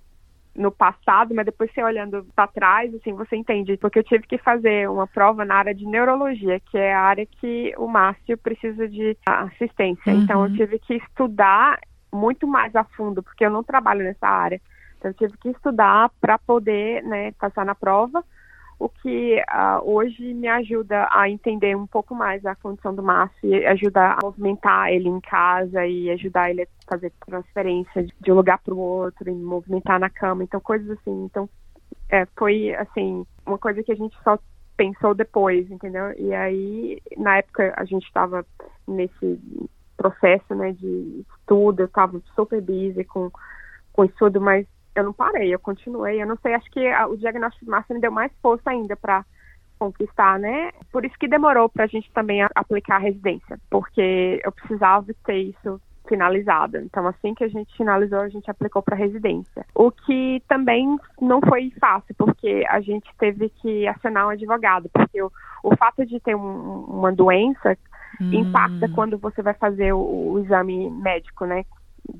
no 0.55 0.71
passado, 0.71 1.35
mas 1.35 1.47
depois 1.47 1.71
você 1.73 1.83
olhando 1.83 2.27
para 2.35 2.47
trás, 2.47 2.95
assim, 2.95 3.13
você 3.13 3.37
entende. 3.37 3.77
Porque 3.77 3.99
eu 3.99 4.05
tive 4.05 4.27
que 4.27 4.39
fazer 4.39 4.89
uma 4.89 5.07
prova 5.07 5.45
na 5.45 5.55
área 5.55 5.75
de 5.75 5.87
neurologia, 5.87 6.61
que 6.61 6.77
é 6.77 6.93
a 6.93 7.01
área 7.01 7.27
que 7.27 7.73
o 7.79 7.87
Márcio 7.87 8.37
precisa 8.37 8.89
de 8.89 9.17
assistência. 9.27 10.13
Uhum. 10.13 10.23
Então 10.23 10.45
eu 10.45 10.55
tive 10.55 10.79
que 10.79 10.95
estudar 10.95 11.79
muito 12.13 12.47
mais 12.47 12.75
a 12.75 12.85
fundo, 12.85 13.23
porque 13.23 13.45
eu 13.45 13.51
não 13.51 13.63
trabalho 13.63 14.03
nessa 14.03 14.27
área. 14.27 14.61
Então 14.99 15.11
eu 15.11 15.15
tive 15.15 15.39
que 15.39 15.49
estudar 15.51 16.11
para 16.21 16.39
poder, 16.39 17.03
né, 17.05 17.33
passar 17.33 17.65
na 17.65 17.75
prova 17.75 18.25
o 18.81 18.89
que 18.89 19.37
uh, 19.37 19.83
hoje 19.85 20.33
me 20.33 20.49
ajuda 20.49 21.07
a 21.13 21.29
entender 21.29 21.77
um 21.77 21.87
pouco 21.87 22.15
mais 22.15 22.45
a 22.47 22.55
condição 22.55 22.95
do 22.95 23.03
Márcio 23.03 23.47
e 23.47 23.67
ajudar 23.67 24.15
a 24.15 24.25
movimentar 24.25 24.91
ele 24.91 25.07
em 25.07 25.21
casa 25.21 25.87
e 25.87 26.11
ajudar 26.11 26.51
ele 26.51 26.63
a 26.63 26.67
fazer 26.89 27.13
transferência 27.27 28.07
de 28.19 28.33
um 28.33 28.37
lugar 28.37 28.59
para 28.59 28.73
o 28.73 28.79
outro 28.79 29.29
e 29.29 29.35
movimentar 29.35 30.01
na 30.01 30.09
cama, 30.09 30.43
então 30.43 30.59
coisas 30.59 30.89
assim. 30.93 31.25
Então 31.25 31.47
é, 32.09 32.27
foi 32.39 32.75
assim 32.75 33.27
uma 33.45 33.59
coisa 33.59 33.83
que 33.83 33.93
a 33.93 33.97
gente 33.97 34.17
só 34.25 34.39
pensou 34.79 35.15
depois, 35.15 35.71
entendeu? 35.71 36.15
E 36.17 36.33
aí 36.33 37.03
na 37.19 37.37
época 37.37 37.75
a 37.77 37.85
gente 37.85 38.07
estava 38.07 38.47
nesse 38.89 39.39
processo, 39.95 40.55
né, 40.55 40.73
de 40.73 41.27
estudo, 41.29 41.83
eu 41.83 41.87
estava 41.87 42.19
super 42.35 42.63
busy 42.63 43.05
com 43.05 43.31
com 43.93 44.05
estudo, 44.05 44.41
mas 44.41 44.67
eu 44.95 45.05
não 45.05 45.13
parei, 45.13 45.53
eu 45.55 45.59
continuei. 45.59 46.23
Eu 46.23 46.27
não 46.27 46.37
sei, 46.37 46.55
acho 46.55 46.71
que 46.71 46.81
o 47.07 47.17
diagnóstico 47.17 47.65
de 47.65 47.71
massa 47.71 47.95
me 47.95 48.01
deu 48.01 48.11
mais 48.11 48.33
força 48.43 48.71
ainda 48.71 48.97
para 48.97 49.25
conquistar, 49.79 50.39
né? 50.39 50.73
Por 50.93 51.05
isso 51.05 51.19
que 51.19 51.27
demorou 51.27 51.69
para 51.69 51.85
a 51.85 51.87
gente 51.87 52.11
também 52.13 52.43
aplicar 52.55 52.97
a 52.97 52.99
residência, 52.99 53.59
porque 53.71 54.41
eu 54.45 54.53
precisava 54.53 55.07
ter 55.25 55.39
isso 55.39 55.81
finalizado. 56.07 56.77
Então, 56.79 57.07
assim 57.07 57.35
que 57.35 57.45
a 57.45 57.49
gente 57.49 57.75
finalizou, 57.77 58.21
a 58.21 58.29
gente 58.29 58.51
aplicou 58.51 58.83
para 58.83 58.97
residência. 58.97 59.65
O 59.75 59.91
que 59.91 60.43
também 60.49 60.99
não 61.21 61.41
foi 61.41 61.73
fácil, 61.81 62.15
porque 62.19 62.65
a 62.69 62.81
gente 62.81 63.09
teve 63.19 63.49
que 63.49 63.87
acionar 63.87 64.27
um 64.27 64.31
advogado, 64.31 64.91
porque 64.93 65.23
o, 65.23 65.31
o 65.63 65.77
fato 65.77 66.05
de 66.05 66.19
ter 66.21 66.35
um, 66.35 66.85
uma 66.85 67.13
doença 67.13 67.79
hum. 68.21 68.33
impacta 68.33 68.89
quando 68.95 69.17
você 69.17 69.41
vai 69.41 69.55
fazer 69.55 69.93
o, 69.93 70.33
o 70.33 70.39
exame 70.41 70.91
médico, 70.91 71.47
né? 71.47 71.65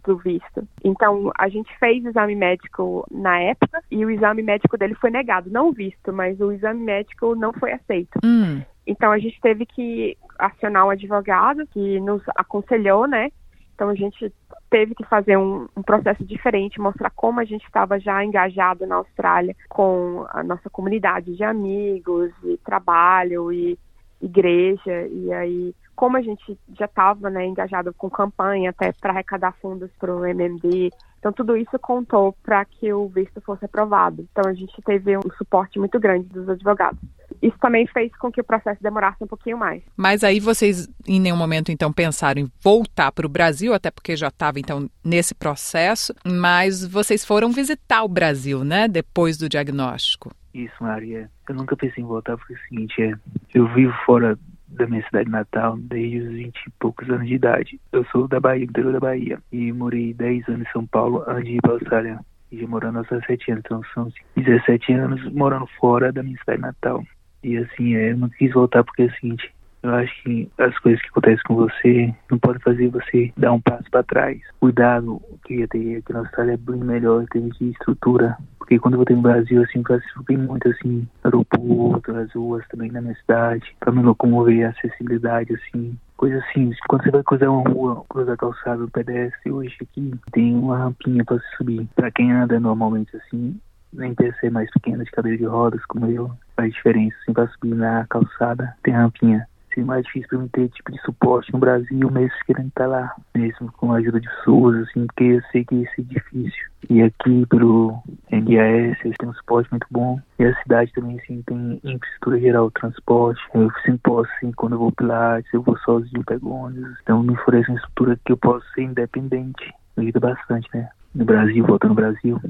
Do 0.05 0.17
visto. 0.17 0.67
Então, 0.85 1.31
a 1.37 1.49
gente 1.49 1.71
fez 1.79 2.05
exame 2.05 2.35
médico 2.35 3.07
na 3.11 3.39
época 3.41 3.83
e 3.91 4.05
o 4.05 4.11
exame 4.11 4.43
médico 4.43 4.77
dele 4.77 4.95
foi 4.95 5.11
negado. 5.11 5.51
Não 5.51 5.69
o 5.69 5.73
visto, 5.73 6.13
mas 6.13 6.41
o 6.41 6.53
exame 6.53 6.83
médico 6.83 7.35
não 7.35 7.53
foi 7.53 7.73
aceito. 7.73 8.19
Hum. 8.25 8.63
Então, 8.87 9.13
a 9.13 9.19
gente 9.19 9.41
teve 9.41 9.67
que 9.67 10.17
acionar 10.39 10.87
um 10.87 10.91
advogado 10.91 11.67
que 11.67 12.01
nos 12.01 12.23
aconselhou, 12.37 13.07
né? 13.07 13.31
Então, 13.75 13.89
a 13.89 13.95
gente 13.95 14.33
teve 14.69 14.95
que 14.95 15.05
fazer 15.05 15.37
um, 15.37 15.69
um 15.77 15.83
processo 15.83 16.25
diferente, 16.25 16.81
mostrar 16.81 17.11
como 17.11 17.41
a 17.41 17.45
gente 17.45 17.65
estava 17.65 17.99
já 17.99 18.25
engajado 18.25 18.87
na 18.87 18.97
Austrália 18.97 19.57
com 19.69 20.27
a 20.31 20.43
nossa 20.43 20.71
comunidade 20.71 21.35
de 21.35 21.43
amigos 21.43 22.31
e 22.45 22.57
trabalho 22.59 23.53
e 23.53 23.79
igreja. 24.21 25.07
E 25.09 25.33
aí 25.33 25.75
como 26.01 26.17
a 26.17 26.23
gente 26.23 26.59
já 26.79 26.87
estava 26.87 27.29
né, 27.29 27.45
engajado 27.45 27.93
com 27.93 28.09
campanha 28.09 28.71
até 28.71 28.91
para 28.91 29.13
arrecadar 29.13 29.53
fundos 29.61 29.91
para 29.99 30.17
o 30.17 30.25
MMD, 30.25 30.89
então 31.19 31.31
tudo 31.31 31.55
isso 31.55 31.79
contou 31.79 32.35
para 32.43 32.65
que 32.65 32.91
o 32.91 33.07
visto 33.07 33.39
fosse 33.43 33.67
aprovado. 33.67 34.27
Então 34.33 34.51
a 34.51 34.55
gente 34.55 34.81
teve 34.81 35.19
um 35.19 35.31
suporte 35.37 35.79
muito 35.79 36.01
grande 36.01 36.27
dos 36.29 36.49
advogados. 36.49 36.99
Isso 37.43 37.59
também 37.61 37.87
fez 37.87 38.11
com 38.17 38.33
que 38.33 38.41
o 38.41 38.45
processo 38.45 38.83
demorasse 38.83 39.23
um 39.23 39.27
pouquinho 39.27 39.59
mais. 39.59 39.83
Mas 39.95 40.25
aí 40.25 40.41
vocês 40.41 40.89
em 41.07 41.21
nenhum 41.21 41.37
momento 41.37 41.71
então 41.71 41.93
pensaram 41.93 42.41
em 42.41 42.51
voltar 42.65 43.13
para 43.13 43.27
o 43.27 43.31
Brasil, 43.31 43.75
até 43.75 43.91
porque 43.91 44.17
já 44.17 44.29
estava 44.29 44.59
então 44.59 44.89
nesse 45.05 45.35
processo, 45.35 46.15
mas 46.25 46.83
vocês 46.83 47.27
foram 47.27 47.53
visitar 47.53 48.05
o 48.05 48.09
Brasil, 48.09 48.65
né, 48.65 48.89
depois 48.89 49.37
do 49.37 49.51
diagnóstico. 49.51 50.31
Isso, 50.55 50.75
Maria. 50.81 51.31
Eu 51.47 51.55
nunca 51.55 51.77
pensei 51.77 52.03
em 52.03 52.07
voltar 52.07 52.39
porque 52.39 52.55
é 52.55 52.57
o 52.57 52.61
seguinte, 52.61 53.03
é, 53.03 53.13
eu 53.53 53.69
vivo 53.75 53.93
fora 54.07 54.39
da 54.71 54.87
minha 54.87 55.05
cidade 55.05 55.29
natal 55.29 55.77
desde 55.79 56.19
os 56.19 56.33
20 56.33 56.57
e 56.57 56.71
poucos 56.79 57.11
anos 57.11 57.27
de 57.27 57.35
idade. 57.35 57.81
Eu 57.93 58.05
sou 58.07 58.29
da 58.29 58.41
Bahia, 58.41 58.65
interior 58.65 58.93
da 58.93 59.01
Bahia, 59.01 59.39
e 59.53 59.73
morei 59.73 60.15
10 60.15 60.49
anos 60.49 60.67
em 60.67 60.73
São 60.73 60.87
Paulo 60.87 61.25
antes 61.27 61.45
de 61.45 61.57
ir 61.57 61.61
para 61.61 61.73
a 61.73 61.75
Austrália. 61.75 62.21
E 62.53 62.67
morando 62.67 62.99
aos 62.99 63.09
17 63.09 63.53
anos, 63.53 63.65
então 63.65 63.83
são 63.95 64.13
17 64.37 64.93
anos 64.93 65.33
morando 65.33 65.69
fora 65.79 66.13
da 66.13 66.23
minha 66.23 66.37
cidade 66.39 66.61
natal. 66.61 67.05
E 67.45 67.57
assim, 67.57 67.95
é, 67.95 68.11
eu 68.13 68.17
não 68.17 68.29
quis 68.29 68.53
voltar 68.53 68.83
porque 68.83 69.03
é 69.03 69.07
o 69.07 69.13
seguinte, 69.13 69.53
eu 69.83 69.95
acho 69.95 70.23
que 70.23 70.51
as 70.59 70.77
coisas 70.79 71.01
que 71.01 71.09
acontecem 71.09 71.43
com 71.47 71.55
você 71.55 72.15
não 72.31 72.39
podem 72.39 72.61
fazer 72.61 72.89
você 72.89 73.33
dar 73.37 73.53
um 73.53 73.61
passo 73.61 73.91
para 73.91 74.03
trás. 74.03 74.39
Cuidado 74.59 75.21
que 75.45 75.55
ia 75.55 75.69
ter 75.69 75.97
aqui 75.97 76.13
na 76.13 76.21
Austrália 76.21 76.53
é 76.53 76.57
bem 76.57 76.81
melhor 76.81 77.23
em 77.23 77.27
termos 77.27 77.57
de 77.59 77.71
estrutura. 77.71 78.37
Porque 78.59 78.79
quando 78.79 78.95
eu 78.95 78.99
voltei 78.99 79.17
no 79.17 79.23
Brasil, 79.23 79.63
assim, 79.63 79.83
classifiquei 79.83 80.37
muito, 80.37 80.69
assim, 80.69 81.09
aeroporto, 81.25 82.15
as 82.15 82.33
ruas 82.33 82.67
também 82.69 82.91
na 82.91 83.01
minha 83.01 83.17
cidade, 83.17 83.75
para 83.81 83.91
me 83.91 84.03
locomover, 84.03 84.69
acessibilidade, 84.69 85.55
assim, 85.55 85.99
coisa 86.17 86.39
assim, 86.39 86.71
quando 86.87 87.03
você 87.03 87.11
vai 87.11 87.23
cruzar 87.23 87.51
uma 87.51 87.69
rua, 87.69 88.05
cruzar 88.09 88.37
calçada 88.37 88.79
do 88.79 88.91
pedestre, 88.91 89.51
hoje 89.51 89.75
aqui 89.81 90.13
tem 90.31 90.55
uma 90.55 90.77
rampinha 90.77 91.25
para 91.25 91.39
se 91.39 91.57
subir. 91.57 91.89
Para 91.97 92.11
quem 92.11 92.31
anda 92.31 92.61
normalmente 92.61 93.17
assim, 93.17 93.59
nem 93.93 94.15
PC 94.15 94.51
mais 94.51 94.71
pequena 94.71 95.03
de 95.03 95.11
cadeira 95.11 95.39
de 95.39 95.47
rodas 95.47 95.85
como 95.87 96.07
eu, 96.07 96.31
faz 96.55 96.73
diferença, 96.75 97.17
assim, 97.23 97.33
para 97.33 97.49
subir 97.49 97.75
na 97.75 98.07
calçada, 98.09 98.75
tem 98.83 98.95
rampinha 98.95 99.49
ser 99.75 99.85
mais 99.85 100.05
difícil 100.05 100.29
para 100.29 100.39
mim 100.39 100.49
ter 100.49 100.69
tipo 100.71 100.93
de 100.93 101.01
suporte 101.03 101.53
no 101.53 101.59
Brasil, 101.59 102.11
mesmo 102.11 102.37
querendo 102.47 102.69
estar 102.69 102.87
lá, 102.87 103.15
mesmo 103.35 103.71
com 103.73 103.93
a 103.93 103.97
ajuda 103.97 104.21
de 104.21 104.29
pessoas, 104.29 104.89
assim, 104.89 105.07
porque 105.07 105.25
eu 105.25 105.43
sei 105.53 105.65
que 105.65 105.75
isso 105.77 105.93
é 105.99 106.03
difícil. 106.03 106.71
E 106.89 107.03
aqui 107.03 107.47
pro 107.47 108.03
NDAS 108.33 108.99
eles 109.05 109.17
têm 109.19 109.29
um 109.29 109.35
suporte 109.35 109.71
muito 109.71 109.87
bom. 109.91 110.21
E 110.39 110.45
a 110.45 110.63
cidade 110.63 110.93
também, 110.93 111.19
assim, 111.19 111.43
tem 111.43 111.81
infraestrutura 111.85 112.41
geral, 112.41 112.71
transporte. 112.71 113.41
Eu 113.55 113.71
sempre 113.85 114.01
posso, 114.03 114.31
assim, 114.37 114.53
quando 114.53 114.73
eu 114.73 114.79
vou 114.79 114.93
pilates, 114.93 115.53
eu 115.53 115.63
vou 115.63 115.77
sozinho, 115.79 116.25
pego 116.25 116.51
ônibus. 116.51 116.99
Então 117.03 117.23
me 117.23 117.35
oferece 117.35 117.69
uma 117.69 117.79
estrutura 117.79 118.19
que 118.25 118.33
eu 118.33 118.37
posso 118.37 118.67
ser 118.73 118.83
independente. 118.83 119.73
Me 119.97 120.05
ajuda 120.05 120.21
bastante, 120.21 120.69
né? 120.75 120.89
No 121.15 121.25
Brasil, 121.25 121.65
voltando 121.67 121.91
no 121.91 121.97
Brasil. 121.97 122.41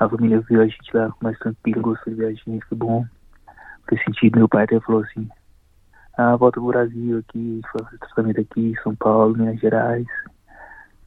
A 0.00 0.08
família 0.08 0.40
viu 0.40 0.60
a 0.60 0.66
gente 0.66 0.96
lá 0.96 1.12
mais 1.22 1.38
tranquilo, 1.38 1.80
gostou 1.80 2.12
de 2.12 2.34
gente, 2.34 2.64
foi 2.68 2.76
bom. 2.76 3.06
Foi 3.88 3.98
sentido, 3.98 4.38
meu 4.38 4.48
pai 4.48 4.64
até 4.64 4.80
falou 4.80 5.02
assim, 5.02 5.28
a 6.16 6.36
volta 6.36 6.60
pro 6.60 6.68
Brasil 6.68 7.18
aqui, 7.18 7.60
fazer 7.72 7.98
tratamento 7.98 8.40
aqui, 8.40 8.74
São 8.82 8.94
Paulo, 8.94 9.36
Minas 9.36 9.58
Gerais. 9.60 10.06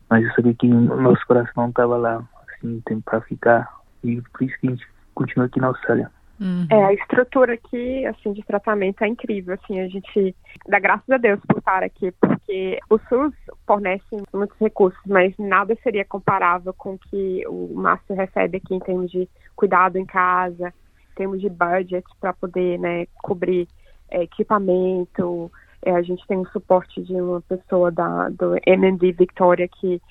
Mas 0.09 0.23
eu 0.25 0.33
sabia 0.33 0.53
que 0.53 0.67
o 0.67 1.01
nosso 1.01 1.25
coração 1.25 1.63
não 1.63 1.69
estava 1.69 1.97
lá, 1.97 2.23
assim, 2.49 2.81
tempo 2.85 3.03
para 3.03 3.21
ficar. 3.21 3.69
E 4.03 4.21
por 4.21 4.43
isso 4.43 4.57
que 4.59 4.67
a 4.67 4.69
gente 4.71 4.87
continua 5.13 5.47
aqui 5.47 5.59
na 5.59 5.67
Austrália. 5.67 6.11
Uhum. 6.39 6.67
É, 6.69 6.85
a 6.85 6.93
estrutura 6.93 7.55
aqui, 7.55 8.05
assim, 8.05 8.31
de 8.31 8.43
tratamento 8.43 9.03
é 9.03 9.07
incrível, 9.07 9.55
assim, 9.55 9.79
a 9.79 9.87
gente 9.87 10.35
dá 10.67 10.79
graças 10.79 11.09
a 11.09 11.17
Deus 11.17 11.39
por 11.47 11.57
estar 11.57 11.83
aqui, 11.83 12.11
porque 12.11 12.77
o 12.89 12.99
SUS 13.09 13.33
fornece 13.65 14.23
muitos 14.31 14.57
recursos, 14.59 15.01
mas 15.07 15.33
nada 15.39 15.75
seria 15.81 16.05
comparável 16.05 16.73
com 16.73 16.93
o 16.93 16.99
que 16.99 17.43
o 17.47 17.73
Márcio 17.73 18.15
recebe 18.15 18.57
aqui 18.57 18.75
em 18.75 18.79
termos 18.79 19.09
de 19.09 19.27
cuidado 19.55 19.97
em 19.97 20.05
casa, 20.05 20.67
em 21.11 21.15
termos 21.15 21.41
de 21.41 21.49
budget 21.49 22.05
para 22.21 22.33
poder, 22.33 22.77
né, 22.77 23.07
cobrir 23.23 23.67
é, 24.09 24.23
equipamento, 24.23 25.51
é, 25.83 25.91
a 25.91 26.01
gente 26.01 26.25
tem 26.27 26.37
o 26.37 26.49
suporte 26.49 27.01
de 27.01 27.13
uma 27.13 27.41
pessoa 27.41 27.91
da, 27.91 28.29
do 28.29 28.55
MND 28.65 29.11
Victoria 29.11 29.67
que 29.67 30.01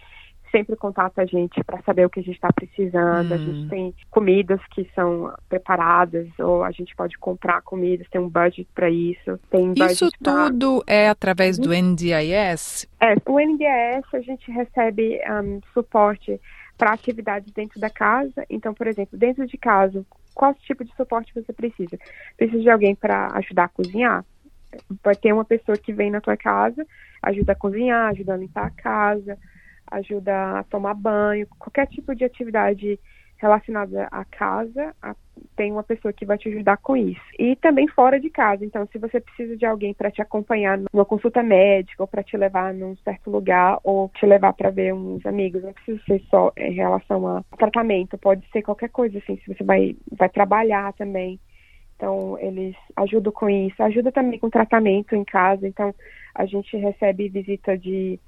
sempre 0.51 0.77
contata 0.77 1.23
a 1.23 1.27
gente 1.27 1.63
para 1.65 1.83
saber 1.83 2.07
o 2.07 2.11
que 2.11 2.21
a 2.21 2.23
gente 2.23 2.37
está 2.37 2.53
precisando. 2.53 3.31
Hum. 3.31 3.35
A 3.35 3.37
gente 3.37 3.59
hum. 3.59 3.69
tem 3.69 3.95
comidas 4.11 4.61
que 4.71 4.89
são 4.95 5.33
preparadas 5.49 6.27
ou 6.39 6.65
a 6.65 6.71
gente 6.71 6.95
pode 6.97 7.19
comprar 7.19 7.61
comidas, 7.63 8.09
tem 8.11 8.21
um 8.21 8.29
budget 8.29 8.67
para 8.75 8.89
isso. 8.89 9.39
Tem 9.51 9.73
isso 9.91 10.09
tudo 10.23 10.83
pra... 10.85 10.95
é 10.95 11.09
através 11.09 11.59
do 11.59 11.71
NDIS? 11.71 12.89
É, 13.01 13.15
o 13.27 13.39
NDIS 13.39 14.07
a 14.15 14.21
gente 14.21 14.51
recebe 14.51 15.21
um, 15.29 15.61
suporte 15.75 16.41
para 16.79 16.93
atividades 16.93 17.53
dentro 17.53 17.81
da 17.81 17.91
casa. 17.91 18.45
Então, 18.49 18.73
por 18.73 18.87
exemplo, 18.87 19.19
dentro 19.19 19.47
de 19.47 19.57
casa, 19.59 20.05
qual 20.37 20.55
tipo 20.55 20.85
de 20.85 20.95
suporte 20.95 21.33
você 21.35 21.51
precisa? 21.51 21.99
Precisa 22.37 22.61
de 22.61 22.69
alguém 22.69 22.95
para 22.95 23.29
ajudar 23.39 23.65
a 23.65 23.69
cozinhar? 23.69 24.23
Pode 25.03 25.19
ter 25.19 25.33
uma 25.33 25.47
pessoa 25.47 25.79
que 25.79 25.95
vem 25.95 26.11
na 26.11 26.21
tua 26.21 26.37
casa, 26.37 26.87
ajuda 27.23 27.53
a 27.53 27.57
cozinhar, 27.57 28.11
ajuda 28.11 28.35
a 28.35 28.37
limpar 28.37 28.67
a 28.67 28.71
casa, 28.71 29.39
ajuda 29.91 30.59
a 30.59 30.65
tomar 30.65 30.93
banho, 30.93 31.47
qualquer 31.59 31.87
tipo 31.87 32.15
de 32.15 32.23
atividade 32.23 33.01
relacionada 33.39 34.09
à 34.11 34.27
casa, 34.27 34.95
a, 35.01 35.17
tem 35.55 35.73
uma 35.73 35.83
pessoa 35.83 36.13
que 36.13 36.25
vai 36.25 36.39
te 36.39 36.49
ajudar 36.49 36.77
com 36.79 36.97
isso. 36.97 37.21
E 37.39 37.57
também 37.57 37.87
fora 37.89 38.21
de 38.21 38.31
casa. 38.31 38.65
Então, 38.65 38.87
se 38.91 38.99
você 38.99 39.21
precisa 39.21 39.57
de 39.57 39.65
alguém 39.65 39.95
para 39.95 40.11
te 40.11 40.23
acompanhar 40.23 40.79
numa 40.79 41.05
consulta 41.05 41.43
médica, 41.43 42.03
ou 42.03 42.07
para 42.07 42.23
te 42.23 42.37
levar 42.37 42.73
num 42.75 42.97
certo 42.99 43.31
lugar, 43.31 43.79
ou 43.83 44.11
te 44.11 44.27
levar 44.27 44.53
para 44.53 44.71
ver 44.71 44.95
uns 44.95 45.25
amigos, 45.27 45.63
não 45.63 45.73
precisa 45.73 46.01
ser 46.05 46.23
só 46.31 46.53
em 46.57 46.73
relação 46.73 47.27
a 47.27 47.43
tratamento, 47.57 48.19
pode 48.19 48.47
ser 48.51 48.63
qualquer 48.63 48.89
coisa, 48.91 49.19
assim, 49.19 49.37
se 49.39 49.55
você 49.55 49.65
vai, 49.65 49.97
vai 50.13 50.29
trabalhar 50.29 50.93
também. 50.95 51.39
Então, 51.97 52.39
eles 52.39 52.77
ajudam 52.97 53.33
com 53.33 53.49
isso. 53.49 53.83
Ajuda 53.83 54.13
também 54.13 54.39
com 54.39 54.51
tratamento 54.51 55.17
em 55.17 55.25
casa. 55.25 55.67
Então, 55.67 55.95
a 56.35 56.45
gente 56.45 56.77
recebe 56.77 57.29
visita 57.29 57.77
de 57.77 58.21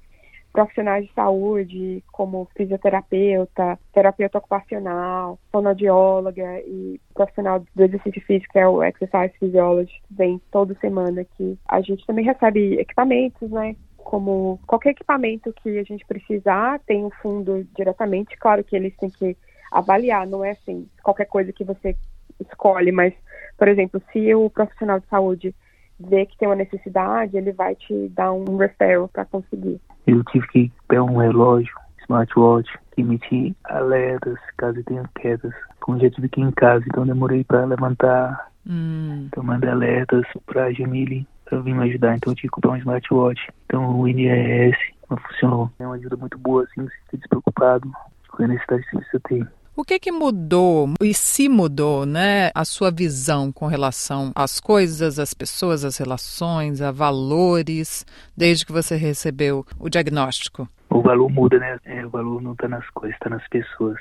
profissionais 0.51 1.05
de 1.05 1.13
saúde, 1.13 2.03
como 2.11 2.47
fisioterapeuta, 2.55 3.79
terapeuta 3.93 4.37
ocupacional, 4.37 5.39
fonoaudióloga 5.51 6.59
e 6.61 6.99
profissional 7.13 7.63
do 7.75 7.83
exercício 7.83 8.21
físico, 8.21 8.53
que 8.53 8.59
é 8.59 8.67
o 8.67 8.83
Exercise 8.83 9.37
Physiologist, 9.39 10.01
vem 10.09 10.41
toda 10.51 10.75
semana 10.75 11.21
aqui. 11.21 11.57
A 11.67 11.81
gente 11.81 12.05
também 12.05 12.25
recebe 12.25 12.79
equipamentos, 12.79 13.49
né? 13.51 13.75
Como 13.97 14.59
qualquer 14.65 14.91
equipamento 14.91 15.53
que 15.61 15.77
a 15.77 15.83
gente 15.83 16.05
precisar, 16.05 16.79
tem 16.85 17.05
um 17.05 17.11
fundo 17.21 17.65
diretamente. 17.75 18.35
Claro 18.37 18.63
que 18.63 18.75
eles 18.75 18.95
têm 18.97 19.09
que 19.09 19.37
avaliar, 19.71 20.25
não 20.25 20.43
é 20.43 20.51
assim, 20.51 20.87
qualquer 21.03 21.25
coisa 21.25 21.53
que 21.53 21.63
você 21.63 21.95
escolhe, 22.39 22.91
mas, 22.91 23.13
por 23.57 23.67
exemplo, 23.67 24.01
se 24.11 24.33
o 24.33 24.49
profissional 24.49 24.99
de 24.99 25.07
saúde 25.07 25.53
vê 25.99 26.25
que 26.25 26.37
tem 26.37 26.47
uma 26.47 26.55
necessidade, 26.55 27.37
ele 27.37 27.51
vai 27.51 27.75
te 27.75 28.07
dar 28.09 28.31
um 28.31 28.55
referral 28.55 29.09
para 29.09 29.25
conseguir. 29.25 29.79
Eu 30.09 30.23
tive 30.23 30.47
que 30.47 30.71
pegar 30.87 31.03
um 31.03 31.17
relógio, 31.17 31.71
smartwatch, 32.01 32.71
que 32.91 33.01
emitia 33.01 33.53
alertas 33.65 34.39
caso 34.57 34.83
tenha 34.83 35.07
quedas. 35.21 35.53
Como 35.79 35.99
já 35.99 36.09
tive 36.09 36.27
que 36.29 36.41
ir 36.41 36.45
em 36.45 36.51
casa, 36.51 36.83
então 36.87 37.05
demorei 37.05 37.43
para 37.43 37.63
levantar, 37.65 38.49
hum. 38.67 39.27
então 39.27 39.43
mandei 39.43 39.69
alertas 39.69 40.25
para 40.47 40.65
a 40.65 40.73
Jamile 40.73 41.27
para 41.45 41.59
vir 41.59 41.75
me 41.75 41.87
ajudar. 41.89 42.15
Então 42.15 42.31
eu 42.31 42.35
tive 42.35 42.47
que 42.47 42.55
comprar 42.55 42.71
um 42.71 42.77
smartwatch. 42.77 43.49
Então 43.65 43.99
o 43.99 44.07
INRS 44.07 44.77
funcionou. 45.07 45.69
É 45.77 45.85
uma 45.85 45.95
ajuda 45.95 46.17
muito 46.17 46.39
boa, 46.39 46.63
assim, 46.63 46.87
fica 47.05 47.17
despreocupado 47.17 47.91
com 48.29 48.43
a 48.43 48.47
necessidade 48.47 48.85
que 48.89 48.95
você 48.95 49.19
tem. 49.19 49.47
O 49.79 49.85
que 49.85 49.97
que 49.97 50.11
mudou 50.11 50.89
e 51.01 51.13
se 51.13 51.47
mudou, 51.47 52.05
né, 52.05 52.51
a 52.53 52.65
sua 52.65 52.91
visão 52.91 53.49
com 53.49 53.65
relação 53.65 54.33
às 54.35 54.59
coisas, 54.59 55.17
às 55.17 55.33
pessoas, 55.33 55.85
às 55.85 55.97
relações, 55.97 56.81
a 56.81 56.91
valores, 56.91 58.05
desde 58.35 58.65
que 58.65 58.73
você 58.73 58.97
recebeu 58.97 59.65
o 59.79 59.87
diagnóstico? 59.87 60.67
O 60.89 61.01
valor 61.01 61.29
muda, 61.29 61.57
né? 61.59 61.79
É, 61.85 62.05
o 62.05 62.09
valor 62.09 62.41
não 62.41 62.51
está 62.51 62.67
nas 62.67 62.85
coisas, 62.89 63.15
está 63.15 63.29
nas 63.29 63.47
pessoas. 63.47 63.97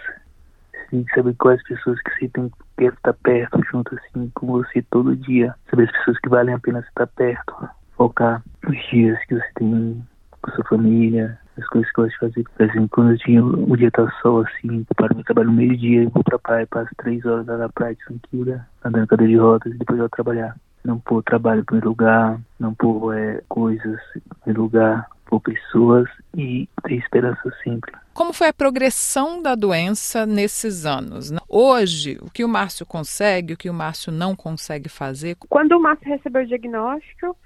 Que 0.90 1.04
saber 1.14 1.36
quais 1.38 1.62
pessoas 1.62 2.02
que 2.02 2.10
você 2.10 2.28
tem 2.28 2.50
que 2.76 2.84
estar 2.84 3.12
perto, 3.12 3.60
junto 3.70 3.94
assim 3.94 4.32
com 4.34 4.48
você 4.48 4.82
todo 4.90 5.14
dia. 5.14 5.54
Saber 5.70 5.84
as 5.84 5.92
pessoas 5.92 6.18
que 6.18 6.28
valem 6.28 6.56
a 6.56 6.58
pena 6.58 6.80
estar 6.80 7.06
perto. 7.06 7.54
Focar 7.96 8.42
nos 8.64 8.76
dias 8.90 9.16
que 9.28 9.36
você 9.36 9.52
tem 9.54 10.04
com 10.42 10.50
sua 10.50 10.64
família, 10.64 11.38
as 11.58 11.68
coisas 11.68 11.90
que 11.92 12.00
eu 12.00 12.04
gosto 12.04 12.14
de 12.14 12.18
fazer. 12.18 12.44
Por 12.56 12.64
exemplo, 12.64 12.88
quando 12.90 13.10
eu 13.12 13.18
tinha 13.18 13.44
o 13.44 13.76
dia 13.76 13.90
tá 13.90 14.10
sol 14.22 14.42
assim, 14.42 14.86
eu 14.88 14.96
paro 14.96 15.14
meu 15.14 15.24
trabalho 15.24 15.48
no 15.48 15.56
meio-dia, 15.56 16.04
eu 16.04 16.10
vou 16.10 16.24
pra 16.24 16.38
praia, 16.38 16.66
passo 16.66 16.90
três 16.98 17.24
horas 17.24 17.46
lá 17.46 17.56
na 17.56 17.68
praia 17.68 17.94
de 17.94 18.04
Sanquilha, 18.04 18.66
andando 18.84 19.06
cadeira 19.06 19.32
de 19.32 19.38
rodas 19.38 19.72
e 19.72 19.78
depois 19.78 19.98
eu 19.98 20.04
vou 20.04 20.10
trabalhar. 20.10 20.56
Não 20.84 20.98
pôr 21.00 21.22
trabalho 21.22 21.60
em 21.60 21.64
primeiro 21.64 21.88
lugar, 21.88 22.40
não 22.58 22.72
pôr 22.74 23.16
é, 23.16 23.42
coisas 23.48 24.00
em 24.16 24.40
primeiro 24.40 24.62
lugar, 24.62 25.08
pôr 25.26 25.40
pessoas 25.40 26.08
e 26.34 26.68
ter 26.82 26.94
esperança 26.94 27.52
sempre. 27.62 27.92
Como 28.14 28.32
foi 28.32 28.48
a 28.48 28.52
progressão 28.52 29.42
da 29.42 29.54
doença 29.54 30.24
nesses 30.24 30.86
anos? 30.86 31.32
Hoje, 31.48 32.18
o 32.22 32.30
que 32.30 32.44
o 32.44 32.48
Márcio 32.48 32.86
consegue, 32.86 33.52
o 33.52 33.56
que 33.56 33.70
o 33.70 33.74
Márcio 33.74 34.10
não 34.10 34.34
consegue 34.34 34.88
fazer? 34.88 35.36
Quando 35.48 35.72
o 35.72 35.80
Márcio 35.80 36.08
recebeu 36.08 36.42
o 36.42 36.46
diagnóstico, 36.46 37.36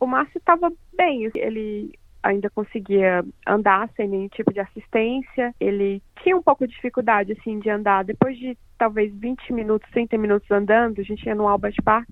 o 0.00 0.06
Márcio 0.06 0.38
estava 0.38 0.70
bem. 0.96 1.30
Ele 1.34 1.98
ainda 2.26 2.50
conseguia 2.50 3.24
andar 3.46 3.88
sem 3.96 4.08
nenhum 4.08 4.28
tipo 4.28 4.52
de 4.52 4.60
assistência. 4.60 5.54
Ele 5.60 6.02
tinha 6.22 6.36
um 6.36 6.42
pouco 6.42 6.66
de 6.66 6.74
dificuldade 6.74 7.32
assim 7.32 7.58
de 7.58 7.70
andar. 7.70 8.04
Depois 8.04 8.36
de 8.38 8.56
talvez 8.76 9.14
20 9.14 9.52
minutos, 9.52 9.88
30 9.90 10.18
minutos 10.18 10.50
andando, 10.50 11.00
a 11.00 11.04
gente 11.04 11.24
ia 11.24 11.34
no 11.34 11.48
Albert 11.48 11.76
Park, 11.84 12.08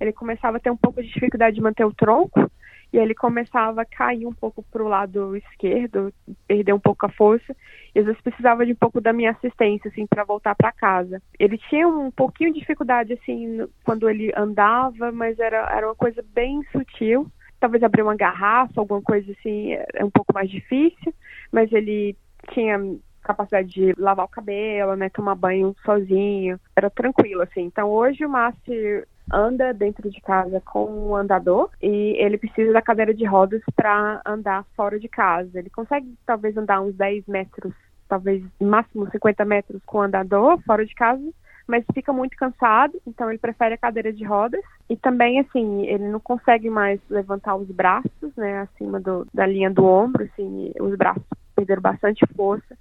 ele 0.00 0.12
começava 0.12 0.56
a 0.56 0.60
ter 0.60 0.70
um 0.70 0.76
pouco 0.76 1.02
de 1.02 1.08
dificuldade 1.08 1.56
de 1.56 1.62
manter 1.62 1.84
o 1.84 1.92
tronco 1.92 2.50
e 2.92 2.98
ele 2.98 3.14
começava 3.14 3.82
a 3.82 3.84
cair 3.84 4.26
um 4.26 4.32
pouco 4.32 4.62
para 4.62 4.82
o 4.82 4.88
lado 4.88 5.36
esquerdo, 5.36 6.12
perder 6.46 6.72
um 6.72 6.78
pouco 6.78 7.04
a 7.04 7.08
força, 7.08 7.54
e 7.94 7.98
às 7.98 8.06
vezes 8.06 8.20
precisava 8.20 8.64
de 8.64 8.72
um 8.72 8.76
pouco 8.76 9.00
da 9.00 9.12
minha 9.12 9.32
assistência, 9.32 9.88
assim, 9.88 10.06
para 10.06 10.24
voltar 10.24 10.54
para 10.54 10.72
casa. 10.72 11.20
Ele 11.38 11.58
tinha 11.58 11.86
um 11.88 12.10
pouquinho 12.10 12.52
de 12.52 12.60
dificuldade, 12.60 13.12
assim, 13.12 13.66
quando 13.84 14.08
ele 14.08 14.32
andava, 14.36 15.10
mas 15.10 15.38
era, 15.38 15.68
era 15.70 15.86
uma 15.86 15.96
coisa 15.96 16.24
bem 16.32 16.62
sutil, 16.70 17.30
talvez 17.60 17.82
abrir 17.82 18.02
uma 18.02 18.16
garrafa, 18.16 18.80
alguma 18.80 19.02
coisa 19.02 19.30
assim, 19.32 19.72
é 19.72 20.04
um 20.04 20.10
pouco 20.10 20.32
mais 20.32 20.50
difícil, 20.50 21.12
mas 21.50 21.72
ele 21.72 22.16
tinha 22.52 22.78
capacidade 23.22 23.68
de 23.68 23.94
lavar 23.98 24.24
o 24.24 24.28
cabelo, 24.28 24.94
né, 24.94 25.08
tomar 25.08 25.34
banho 25.34 25.74
sozinho, 25.84 26.60
era 26.76 26.88
tranquilo 26.88 27.42
assim. 27.42 27.62
Então 27.62 27.90
hoje 27.90 28.24
o 28.24 28.28
Márcio 28.28 29.04
anda 29.32 29.74
dentro 29.74 30.08
de 30.08 30.20
casa 30.20 30.60
com 30.60 31.08
um 31.08 31.16
andador 31.16 31.70
e 31.82 32.14
ele 32.18 32.38
precisa 32.38 32.72
da 32.72 32.80
cadeira 32.80 33.12
de 33.12 33.24
rodas 33.24 33.60
para 33.74 34.22
andar 34.24 34.64
fora 34.76 35.00
de 35.00 35.08
casa. 35.08 35.58
Ele 35.58 35.70
consegue 35.70 36.14
talvez 36.24 36.56
andar 36.56 36.80
uns 36.80 36.94
10 36.94 37.26
metros, 37.26 37.74
talvez 38.08 38.44
máximo 38.60 39.10
50 39.10 39.44
metros 39.44 39.82
com 39.84 39.98
o 39.98 40.02
andador 40.02 40.60
fora 40.62 40.86
de 40.86 40.94
casa, 40.94 41.28
mas 41.66 41.84
fica 41.92 42.12
muito 42.12 42.36
cansado, 42.36 43.00
então 43.06 43.28
ele 43.28 43.38
prefere 43.38 43.74
a 43.74 43.78
cadeira 43.78 44.12
de 44.12 44.24
rodas. 44.24 44.62
E 44.88 44.96
também, 44.96 45.40
assim, 45.40 45.86
ele 45.86 46.08
não 46.08 46.20
consegue 46.20 46.70
mais 46.70 47.00
levantar 47.10 47.56
os 47.56 47.68
braços, 47.68 48.34
né, 48.36 48.60
acima 48.60 49.00
do, 49.00 49.26
da 49.34 49.46
linha 49.46 49.70
do 49.70 49.84
ombro, 49.84 50.24
assim, 50.24 50.72
os 50.80 50.96
braços 50.96 51.24
perderam 51.54 51.82
bastante 51.82 52.24
força. 52.36 52.76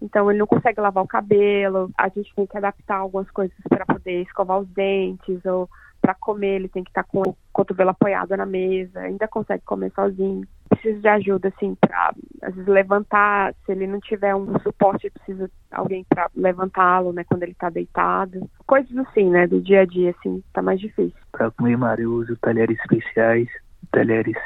Então 0.00 0.30
ele 0.30 0.38
não 0.38 0.46
consegue 0.46 0.80
lavar 0.80 1.04
o 1.04 1.08
cabelo, 1.08 1.90
a 1.98 2.08
gente 2.08 2.34
tem 2.34 2.46
que 2.46 2.56
adaptar 2.56 2.96
algumas 2.96 3.30
coisas 3.30 3.56
para 3.68 3.84
poder 3.84 4.22
escovar 4.22 4.58
os 4.58 4.68
dentes 4.68 5.44
ou 5.44 5.68
para 6.00 6.14
comer 6.14 6.56
ele 6.56 6.68
tem 6.68 6.82
que 6.82 6.88
estar 6.90 7.02
tá 7.02 7.08
com 7.10 7.20
o 7.20 7.36
cotovelo 7.52 7.90
apoiado 7.90 8.34
na 8.34 8.46
mesa, 8.46 9.00
ainda 9.00 9.28
consegue 9.28 9.62
comer 9.64 9.92
sozinho. 9.92 10.46
Precisa 10.70 11.00
de 11.00 11.08
ajuda, 11.08 11.48
assim, 11.48 11.74
para 11.74 12.14
às 12.42 12.54
vezes 12.54 12.68
levantar, 12.68 13.52
se 13.66 13.72
ele 13.72 13.86
não 13.86 14.00
tiver 14.00 14.34
um 14.34 14.58
suporte, 14.60 15.10
precisa 15.10 15.48
de 15.48 15.52
alguém 15.70 16.04
para 16.08 16.30
levantá-lo, 16.34 17.12
né, 17.12 17.24
quando 17.24 17.42
ele 17.42 17.52
está 17.52 17.68
deitado. 17.68 18.48
Coisas 18.66 18.96
assim, 18.98 19.28
né, 19.28 19.46
do 19.46 19.60
dia 19.60 19.82
a 19.82 19.84
dia, 19.84 20.14
assim, 20.16 20.42
tá 20.52 20.62
mais 20.62 20.80
difícil. 20.80 21.18
Para 21.32 21.50
comer, 21.50 21.76
Mário, 21.76 22.04
eu 22.04 22.12
uso 22.12 22.36
talheres 22.36 22.78
especiais, 22.80 23.48
talheres 23.90 24.36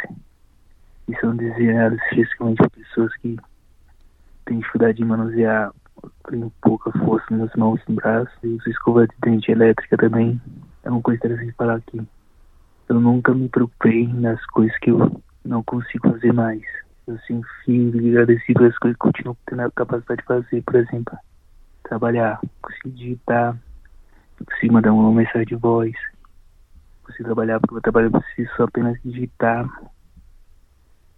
que 1.07 1.15
são 1.21 1.37
desenhados 1.37 2.01
especificamente 2.11 2.57
para 2.57 2.71
pessoas 2.71 3.15
que 3.19 3.37
têm 4.47 4.59
dificuldade 4.59 4.97
de 4.97 5.05
manusear, 5.05 5.71
tem 6.29 6.51
pouca 6.63 6.91
força 6.99 7.37
nas 7.37 7.55
mãos 7.55 7.81
e 7.87 7.91
no 7.91 7.97
braço. 7.97 8.33
Eu 8.43 8.53
uso 8.53 8.71
escova 8.71 9.07
de 9.07 9.15
dente 9.23 9.51
elétrica 9.53 9.97
também, 9.97 10.41
é 10.83 10.91
uma 10.91 11.03
coisa 11.03 11.19
interessante 11.19 11.53
falar 11.53 11.77
aqui. 11.77 12.01
Eu 12.89 13.01
nunca 13.01 13.33
me 13.35 13.49
preocupei 13.49 14.07
nas 14.09 14.45
coisas 14.47 14.77
que 14.79 14.91
eu 14.91 15.23
não 15.45 15.63
consigo 15.63 16.11
fazer 16.11 16.33
mais. 16.33 16.63
Eu 17.07 17.19
sempre 17.21 17.49
fui 17.65 18.11
agradecido 18.11 18.61
pelas 18.61 18.79
coisas 18.79 18.97
que 18.97 19.07
continuo 19.07 19.37
tendo 19.47 19.63
a 19.63 19.71
capacidade 19.71 20.21
de 20.21 20.27
fazer, 20.27 20.63
por 20.63 20.75
exemplo, 20.77 21.19
trabalhar, 21.83 22.41
conseguir 22.63 22.91
digitar, 22.91 23.57
consigo 24.39 24.73
mandar 24.73 24.93
uma 24.93 25.13
mensagem 25.13 25.47
de 25.47 25.57
voz, 25.57 25.93
consigo 27.03 27.25
trabalhar, 27.25 27.61
porque 27.61 27.77
eu 27.77 27.83
trabalho 27.83 28.11
preciso 28.11 28.51
só 28.57 28.65
apenas 28.65 28.99
digitar. 29.05 29.69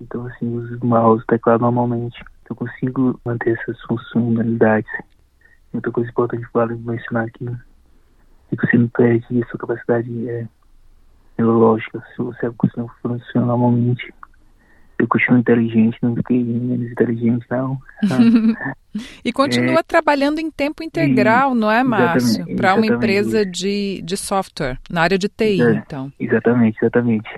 Então, 0.00 0.26
assim, 0.26 0.54
uso 0.54 0.78
o 0.80 0.86
mouse, 0.86 1.22
o 1.22 1.26
teclado 1.26 1.60
normalmente. 1.60 2.22
Eu 2.50 2.56
consigo 2.56 3.18
manter 3.24 3.58
essas 3.58 3.80
funcionalidades. 3.82 4.90
Outra 5.72 5.90
coisa 5.92 6.10
importante 6.10 6.46
eu 6.54 6.78
mencionar 6.78 7.26
aqui 7.26 7.46
é 8.52 8.56
que 8.56 8.66
você 8.66 8.78
não 8.78 8.88
perde 8.88 9.44
sua 9.48 9.58
capacidade 9.58 10.28
é, 10.28 10.48
neurológica. 11.38 12.02
Se 12.14 12.22
você 12.22 12.50
conseguir 12.56 12.88
funcionar 13.02 13.46
normalmente, 13.46 14.12
eu 14.98 15.06
continuo 15.06 15.38
inteligente, 15.38 15.98
não 16.02 16.14
fiquei 16.16 16.42
menos 16.42 16.90
inteligente, 16.90 17.46
não. 17.50 17.78
e 19.24 19.32
continua 19.32 19.80
é, 19.80 19.82
trabalhando 19.82 20.38
em 20.38 20.50
tempo 20.50 20.82
integral, 20.82 21.54
não 21.54 21.70
é, 21.70 21.82
Márcio? 21.84 22.56
Para 22.56 22.74
uma 22.74 22.86
empresa 22.86 23.44
de, 23.44 24.00
de 24.02 24.16
software, 24.16 24.78
na 24.90 25.02
área 25.02 25.18
de 25.18 25.28
TI, 25.28 25.60
é, 25.60 25.70
então. 25.72 26.10
Exatamente, 26.18 26.78
exatamente. 26.80 27.28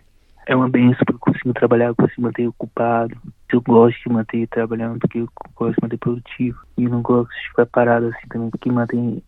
É 0.47 0.57
uma 0.57 0.69
benção 0.69 1.01
porque 1.05 1.13
eu 1.13 1.19
consigo 1.19 1.53
trabalhar, 1.53 1.89
eu 1.89 1.97
consigo 1.97 2.23
manter 2.23 2.47
ocupado. 2.47 3.15
Eu 3.53 3.61
gosto 3.61 3.99
de 4.03 4.15
manter 4.15 4.47
trabalhando 4.49 4.99
porque 4.99 5.19
eu 5.19 5.29
gosto 5.55 5.75
de 5.75 5.83
manter 5.83 5.99
produtivo. 5.99 6.59
E 6.79 6.89
não 6.89 7.03
gosto 7.03 7.29
de 7.29 7.49
ficar 7.49 7.67
parado 7.67 8.07
assim 8.07 8.29
também, 8.31 8.49
porque 8.49 8.73
mantém 8.73 9.23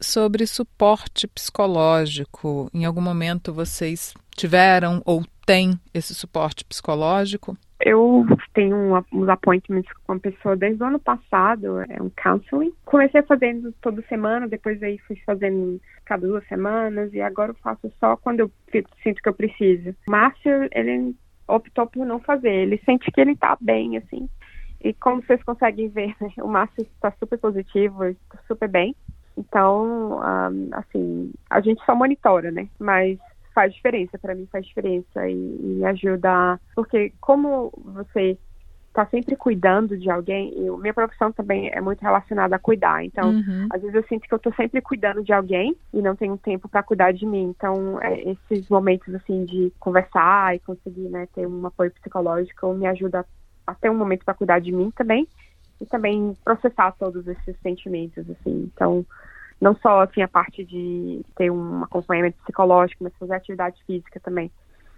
Sobre 0.00 0.46
suporte 0.46 1.26
psicológico, 1.26 2.70
em 2.72 2.84
algum 2.84 3.00
momento 3.00 3.52
vocês 3.52 4.14
tiveram 4.36 5.02
ou 5.04 5.24
têm 5.44 5.78
esse 5.92 6.14
suporte 6.14 6.64
psicológico? 6.64 7.56
Eu 7.82 8.26
tenho 8.52 8.76
um, 8.76 9.02
uns 9.12 9.28
appointments 9.28 9.90
com 10.04 10.12
uma 10.12 10.20
pessoa 10.20 10.54
desde 10.54 10.82
o 10.82 10.86
ano 10.86 10.98
passado, 10.98 11.80
é 11.88 12.00
um 12.00 12.10
counseling. 12.10 12.72
Comecei 12.84 13.22
fazendo 13.22 13.72
toda 13.80 14.02
semana, 14.02 14.46
depois 14.46 14.82
aí 14.82 14.98
fui 14.98 15.16
fazendo 15.24 15.80
cada 16.04 16.26
duas 16.26 16.46
semanas 16.46 17.12
e 17.14 17.20
agora 17.20 17.52
eu 17.52 17.56
faço 17.56 17.90
só 17.98 18.16
quando 18.16 18.40
eu 18.40 18.50
sinto 19.02 19.22
que 19.22 19.28
eu 19.28 19.34
preciso. 19.34 19.90
O 20.06 20.10
Márcio, 20.10 20.68
ele 20.72 21.16
optou 21.48 21.86
por 21.86 22.04
não 22.04 22.20
fazer, 22.20 22.52
ele 22.52 22.80
sente 22.84 23.10
que 23.10 23.20
ele 23.20 23.34
tá 23.34 23.56
bem, 23.60 23.96
assim. 23.96 24.28
E 24.82 24.94
como 24.94 25.22
vocês 25.22 25.42
conseguem 25.42 25.88
ver, 25.88 26.14
né, 26.20 26.32
o 26.38 26.48
Márcio 26.48 26.82
está 26.82 27.12
super 27.12 27.38
positivo, 27.38 28.04
está 28.04 28.38
super 28.46 28.68
bem. 28.68 28.94
Então, 29.36 30.20
um, 30.20 30.68
assim, 30.72 31.32
a 31.48 31.60
gente 31.60 31.84
só 31.84 31.94
monitora, 31.94 32.50
né? 32.50 32.68
Mas 32.78 33.18
faz 33.54 33.74
diferença, 33.74 34.18
para 34.18 34.34
mim 34.34 34.46
faz 34.50 34.64
diferença 34.64 35.28
e, 35.28 35.78
e 35.78 35.84
ajuda, 35.84 36.60
porque 36.74 37.12
como 37.20 37.72
você 37.76 38.38
está 38.88 39.06
sempre 39.06 39.36
cuidando 39.36 39.96
de 39.96 40.10
alguém, 40.10 40.52
e 40.56 40.70
minha 40.78 40.92
profissão 40.92 41.30
também 41.30 41.70
é 41.70 41.80
muito 41.80 42.00
relacionada 42.02 42.56
a 42.56 42.58
cuidar. 42.58 43.04
Então, 43.04 43.30
uhum. 43.30 43.68
às 43.70 43.80
vezes 43.80 43.94
eu 43.94 44.02
sinto 44.04 44.26
que 44.26 44.34
eu 44.34 44.36
estou 44.36 44.52
sempre 44.54 44.80
cuidando 44.80 45.22
de 45.22 45.32
alguém 45.32 45.76
e 45.94 46.02
não 46.02 46.16
tenho 46.16 46.36
tempo 46.36 46.68
para 46.68 46.82
cuidar 46.82 47.12
de 47.12 47.24
mim. 47.24 47.54
Então, 47.56 48.00
é, 48.02 48.20
esses 48.30 48.68
momentos 48.68 49.14
assim 49.14 49.44
de 49.44 49.72
conversar 49.78 50.56
e 50.56 50.58
conseguir, 50.60 51.08
né, 51.08 51.28
ter 51.32 51.46
um 51.46 51.66
apoio 51.66 51.92
psicológico 51.92 52.74
me 52.74 52.86
ajuda 52.86 53.24
a 53.64 53.74
ter 53.74 53.90
um 53.90 53.96
momento 53.96 54.24
para 54.24 54.34
cuidar 54.34 54.58
de 54.58 54.72
mim 54.72 54.90
também 54.90 55.26
e 55.80 55.86
também 55.86 56.36
processar 56.44 56.92
todos 56.92 57.26
esses 57.26 57.56
sentimentos 57.62 58.28
assim. 58.30 58.70
Então, 58.74 59.04
não 59.60 59.74
só 59.76 60.02
assim 60.02 60.22
a 60.22 60.28
parte 60.28 60.64
de 60.64 61.22
ter 61.36 61.50
um 61.50 61.82
acompanhamento 61.84 62.38
psicológico, 62.42 63.04
mas 63.04 63.16
fazer 63.18 63.34
atividade 63.34 63.82
física 63.86 64.18
também. 64.20 64.50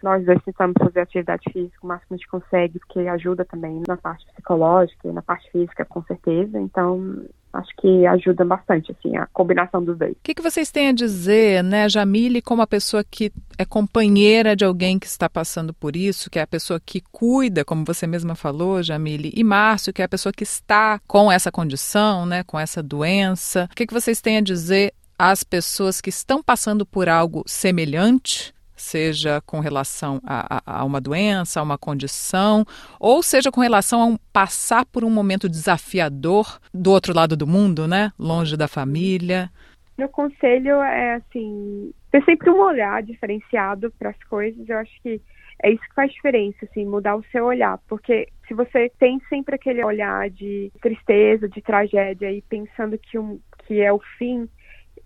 Nós 0.03 0.25
dois 0.25 0.43
tentamos 0.43 0.75
fazer 0.79 1.01
atividade 1.01 1.45
física 1.53 1.79
o 1.83 1.87
máximo 1.87 2.09
que 2.09 2.15
a 2.15 2.17
gente 2.17 2.29
consegue, 2.29 2.79
porque 2.81 3.01
ajuda 3.01 3.45
também 3.45 3.83
na 3.87 3.97
parte 3.97 4.27
psicológica 4.27 5.09
e 5.09 5.13
na 5.13 5.23
parte 5.23 5.51
física, 5.51 5.85
com 5.85 6.03
certeza. 6.03 6.61
Então, 6.61 7.25
acho 7.53 7.71
que 7.79 8.07
ajuda 8.07 8.45
bastante, 8.45 8.93
assim, 8.93 9.17
a 9.17 9.27
combinação 9.33 9.85
dos 9.85 9.99
dois. 9.99 10.13
O 10.13 10.17
que, 10.23 10.35
que 10.35 10.43
vocês 10.43 10.71
têm 10.71 10.89
a 10.89 10.93
dizer, 10.93 11.63
né, 11.63 11.89
Jamile, 11.89 12.41
como 12.41 12.63
a 12.63 12.67
pessoa 12.67 13.05
que 13.05 13.33
é 13.59 13.65
companheira 13.65 14.57
de 14.57 14.65
alguém 14.65 14.99
que 14.99 15.07
está 15.07 15.29
passando 15.29 15.75
por 15.75 15.95
isso, 15.95 16.31
que 16.31 16.39
é 16.39 16.43
a 16.43 16.47
pessoa 16.47 16.81
que 16.81 17.03
cuida, 17.13 17.65
como 17.65 17.85
você 17.85 18.07
mesma 18.07 18.35
falou, 18.35 18.83
Jamile, 18.83 19.33
e 19.35 19.45
Márcio, 19.45 19.93
que 19.93 20.03
é 20.03 20.05
a 20.05 20.09
pessoa 20.09 20.33
que 20.33 20.45
está 20.45 20.99
com 21.07 21.31
essa 21.31 21.53
condição, 21.53 22.25
né, 22.25 22.43
com 22.43 22.59
essa 22.59 22.83
doença. 22.83 23.69
O 23.71 23.75
que, 23.75 23.87
que 23.87 23.95
vocês 23.95 24.21
têm 24.21 24.39
a 24.39 24.43
dizer 24.43 24.93
às 25.19 25.45
pessoas 25.45 26.01
que 26.01 26.11
estão 26.11 26.43
passando 26.43 26.87
por 26.87 27.09
algo 27.09 27.45
semelhante? 27.47 28.55
Seja 28.83 29.41
com 29.47 29.61
relação 29.61 30.21
a, 30.25 30.57
a, 30.57 30.81
a, 30.81 30.85
uma 30.85 31.01
doença, 31.01 31.61
a 31.61 31.63
uma 31.63 31.79
condição, 31.79 32.65
ou 32.99 33.23
seja 33.23 33.51
com 33.51 33.61
relação 33.61 34.03
a 34.03 34.07
um, 34.07 34.17
passar 34.33 34.85
por 34.85 35.05
um 35.05 35.11
momento 35.11 35.49
desafiador 35.49 36.59
do 36.75 36.91
outro 36.91 37.15
lado 37.15 37.37
do 37.37 37.47
mundo, 37.47 37.87
né? 37.87 38.13
Longe 38.19 38.57
da 38.57 38.69
família. 38.69 39.51
Meu 39.97 40.09
conselho 40.09 40.83
é 40.83 41.15
assim, 41.15 41.93
ter 42.11 42.25
sempre 42.25 42.51
um 42.51 42.61
olhar 42.61 43.03
diferenciado 43.03 43.93
para 43.99 44.11
as 44.11 44.25
coisas. 44.25 44.69
Eu 44.69 44.79
acho 44.79 45.03
que 45.03 45.21
é 45.63 45.71
isso 45.71 45.83
que 45.83 45.95
faz 45.95 46.13
diferença, 46.13 46.59
assim, 46.65 46.85
mudar 46.85 47.15
o 47.15 47.25
seu 47.31 47.45
olhar, 47.45 47.79
porque 47.89 48.29
se 48.49 48.55
você 48.55 48.91
tem 48.99 49.21
sempre 49.29 49.55
aquele 49.55 49.85
olhar 49.85 50.29
de 50.29 50.73
tristeza, 50.83 51.49
de 51.49 51.63
tragédia 51.63 52.33
e 52.33 52.43
pensando 52.43 52.99
que, 52.99 53.17
um, 53.17 53.39
que 53.67 53.81
é 53.81 53.93
o 53.93 54.01
fim, 54.19 54.49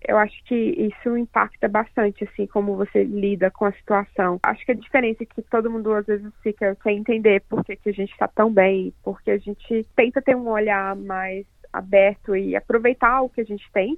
eu 0.05 0.17
acho 0.17 0.43
que 0.45 0.55
isso 0.55 1.17
impacta 1.17 1.67
bastante, 1.67 2.23
assim, 2.23 2.45
como 2.47 2.75
você 2.75 3.03
lida 3.03 3.49
com 3.49 3.65
a 3.65 3.71
situação. 3.71 4.39
Acho 4.43 4.65
que 4.65 4.71
a 4.71 4.75
diferença 4.75 5.23
é 5.23 5.25
que 5.25 5.41
todo 5.41 5.71
mundo 5.71 5.93
às 5.93 6.05
vezes 6.05 6.31
fica 6.41 6.77
sem 6.83 6.97
entender 6.97 7.41
por 7.49 7.63
que, 7.63 7.75
que 7.75 7.89
a 7.89 7.93
gente 7.93 8.11
está 8.11 8.27
tão 8.27 8.51
bem, 8.51 8.93
porque 9.03 9.31
a 9.31 9.37
gente 9.37 9.85
tenta 9.95 10.21
ter 10.21 10.35
um 10.35 10.49
olhar 10.49 10.95
mais 10.95 11.45
aberto 11.73 12.35
e 12.35 12.55
aproveitar 12.55 13.21
o 13.21 13.29
que 13.29 13.41
a 13.41 13.45
gente 13.45 13.69
tem 13.71 13.97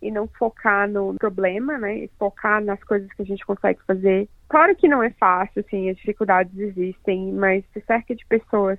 e 0.00 0.10
não 0.10 0.26
focar 0.26 0.88
no 0.88 1.14
problema, 1.14 1.78
né? 1.78 2.04
E 2.04 2.10
focar 2.18 2.62
nas 2.62 2.82
coisas 2.84 3.12
que 3.12 3.22
a 3.22 3.24
gente 3.24 3.44
consegue 3.44 3.80
fazer. 3.86 4.28
Claro 4.48 4.74
que 4.74 4.88
não 4.88 5.02
é 5.02 5.10
fácil, 5.10 5.60
assim, 5.60 5.90
as 5.90 5.96
dificuldades 5.96 6.56
existem, 6.58 7.32
mas 7.32 7.64
se 7.72 7.80
cerca 7.82 8.14
de 8.14 8.24
pessoas. 8.26 8.78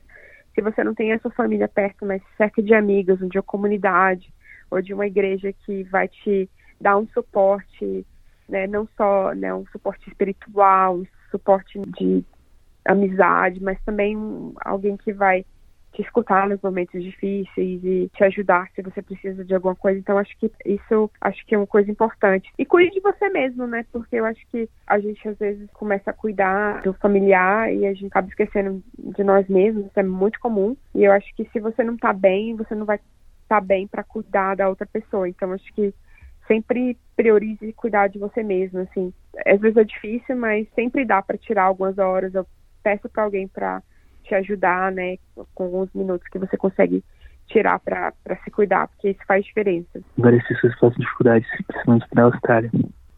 Se 0.55 0.61
você 0.61 0.83
não 0.83 0.93
tem 0.93 1.13
a 1.13 1.19
sua 1.19 1.31
família 1.31 1.67
perto, 1.67 2.05
mas 2.05 2.21
se 2.23 2.37
cerca 2.37 2.61
de 2.61 2.73
amigos, 2.73 3.19
de 3.19 3.37
uma 3.37 3.43
comunidade 3.43 4.33
ou 4.69 4.81
de 4.81 4.93
uma 4.93 5.05
igreja 5.05 5.53
que 5.65 5.83
vai 5.83 6.07
te 6.07 6.49
dar 6.81 6.97
um 6.97 7.07
suporte, 7.07 8.05
né, 8.49 8.67
não 8.67 8.87
só 8.97 9.33
né, 9.33 9.53
um 9.53 9.65
suporte 9.67 10.09
espiritual, 10.09 10.97
um 10.97 11.05
suporte 11.29 11.79
de 11.97 12.23
amizade, 12.83 13.61
mas 13.63 13.79
também 13.85 14.17
alguém 14.65 14.97
que 14.97 15.13
vai 15.13 15.45
te 15.93 16.01
escutar 16.01 16.47
nos 16.47 16.61
momentos 16.61 17.03
difíceis 17.03 17.83
e 17.83 18.09
te 18.15 18.23
ajudar 18.23 18.69
se 18.73 18.81
você 18.81 19.01
precisa 19.01 19.43
de 19.43 19.53
alguma 19.53 19.75
coisa. 19.75 19.99
Então 19.99 20.17
acho 20.17 20.35
que 20.37 20.49
isso 20.65 21.11
acho 21.19 21.45
que 21.45 21.53
é 21.53 21.57
uma 21.57 21.67
coisa 21.67 21.91
importante. 21.91 22.51
E 22.57 22.65
cuide 22.65 22.91
de 22.91 23.01
você 23.01 23.29
mesmo, 23.29 23.67
né? 23.67 23.85
Porque 23.91 24.15
eu 24.15 24.25
acho 24.25 24.39
que 24.47 24.69
a 24.87 24.99
gente 24.99 25.27
às 25.27 25.37
vezes 25.37 25.69
começa 25.73 26.11
a 26.11 26.13
cuidar 26.13 26.81
do 26.81 26.93
familiar 26.93 27.73
e 27.73 27.85
a 27.85 27.93
gente 27.93 28.07
acaba 28.07 28.27
esquecendo 28.29 28.81
de 28.97 29.23
nós 29.23 29.47
mesmos, 29.49 29.85
isso 29.85 29.99
é 29.99 30.03
muito 30.03 30.39
comum. 30.39 30.75
E 30.95 31.03
eu 31.03 31.11
acho 31.11 31.27
que 31.35 31.47
se 31.51 31.59
você 31.59 31.83
não 31.83 31.97
tá 31.97 32.13
bem, 32.13 32.55
você 32.55 32.73
não 32.73 32.85
vai 32.85 32.95
estar 32.95 33.59
tá 33.59 33.61
bem 33.61 33.85
para 33.85 34.03
cuidar 34.03 34.55
da 34.55 34.69
outra 34.69 34.85
pessoa. 34.85 35.27
Então 35.27 35.51
acho 35.51 35.73
que 35.73 35.93
sempre 36.51 36.97
priorize 37.15 37.71
cuidar 37.73 38.07
de 38.07 38.19
você 38.19 38.43
mesmo, 38.43 38.79
assim. 38.79 39.13
Às 39.45 39.61
vezes 39.61 39.77
é 39.77 39.83
difícil, 39.85 40.35
mas 40.35 40.67
sempre 40.75 41.05
dá 41.05 41.21
para 41.21 41.37
tirar 41.37 41.63
algumas 41.63 41.97
horas. 41.97 42.35
Eu 42.35 42.45
peço 42.83 43.07
para 43.07 43.23
alguém 43.23 43.47
para 43.47 43.81
te 44.23 44.35
ajudar, 44.35 44.91
né, 44.91 45.17
com 45.55 45.63
alguns 45.63 45.89
minutos 45.93 46.27
que 46.27 46.37
você 46.37 46.57
consegue 46.57 47.03
tirar 47.47 47.79
para 47.79 48.13
se 48.43 48.51
cuidar, 48.51 48.87
porque 48.87 49.09
isso 49.09 49.19
faz 49.25 49.45
diferença. 49.45 50.01
Várias 50.17 50.45
pessoas 50.47 50.73
passam 50.75 50.99
dificuldades, 50.99 51.47
principalmente 51.67 52.07
na 52.13 52.23
Austrália. 52.23 52.71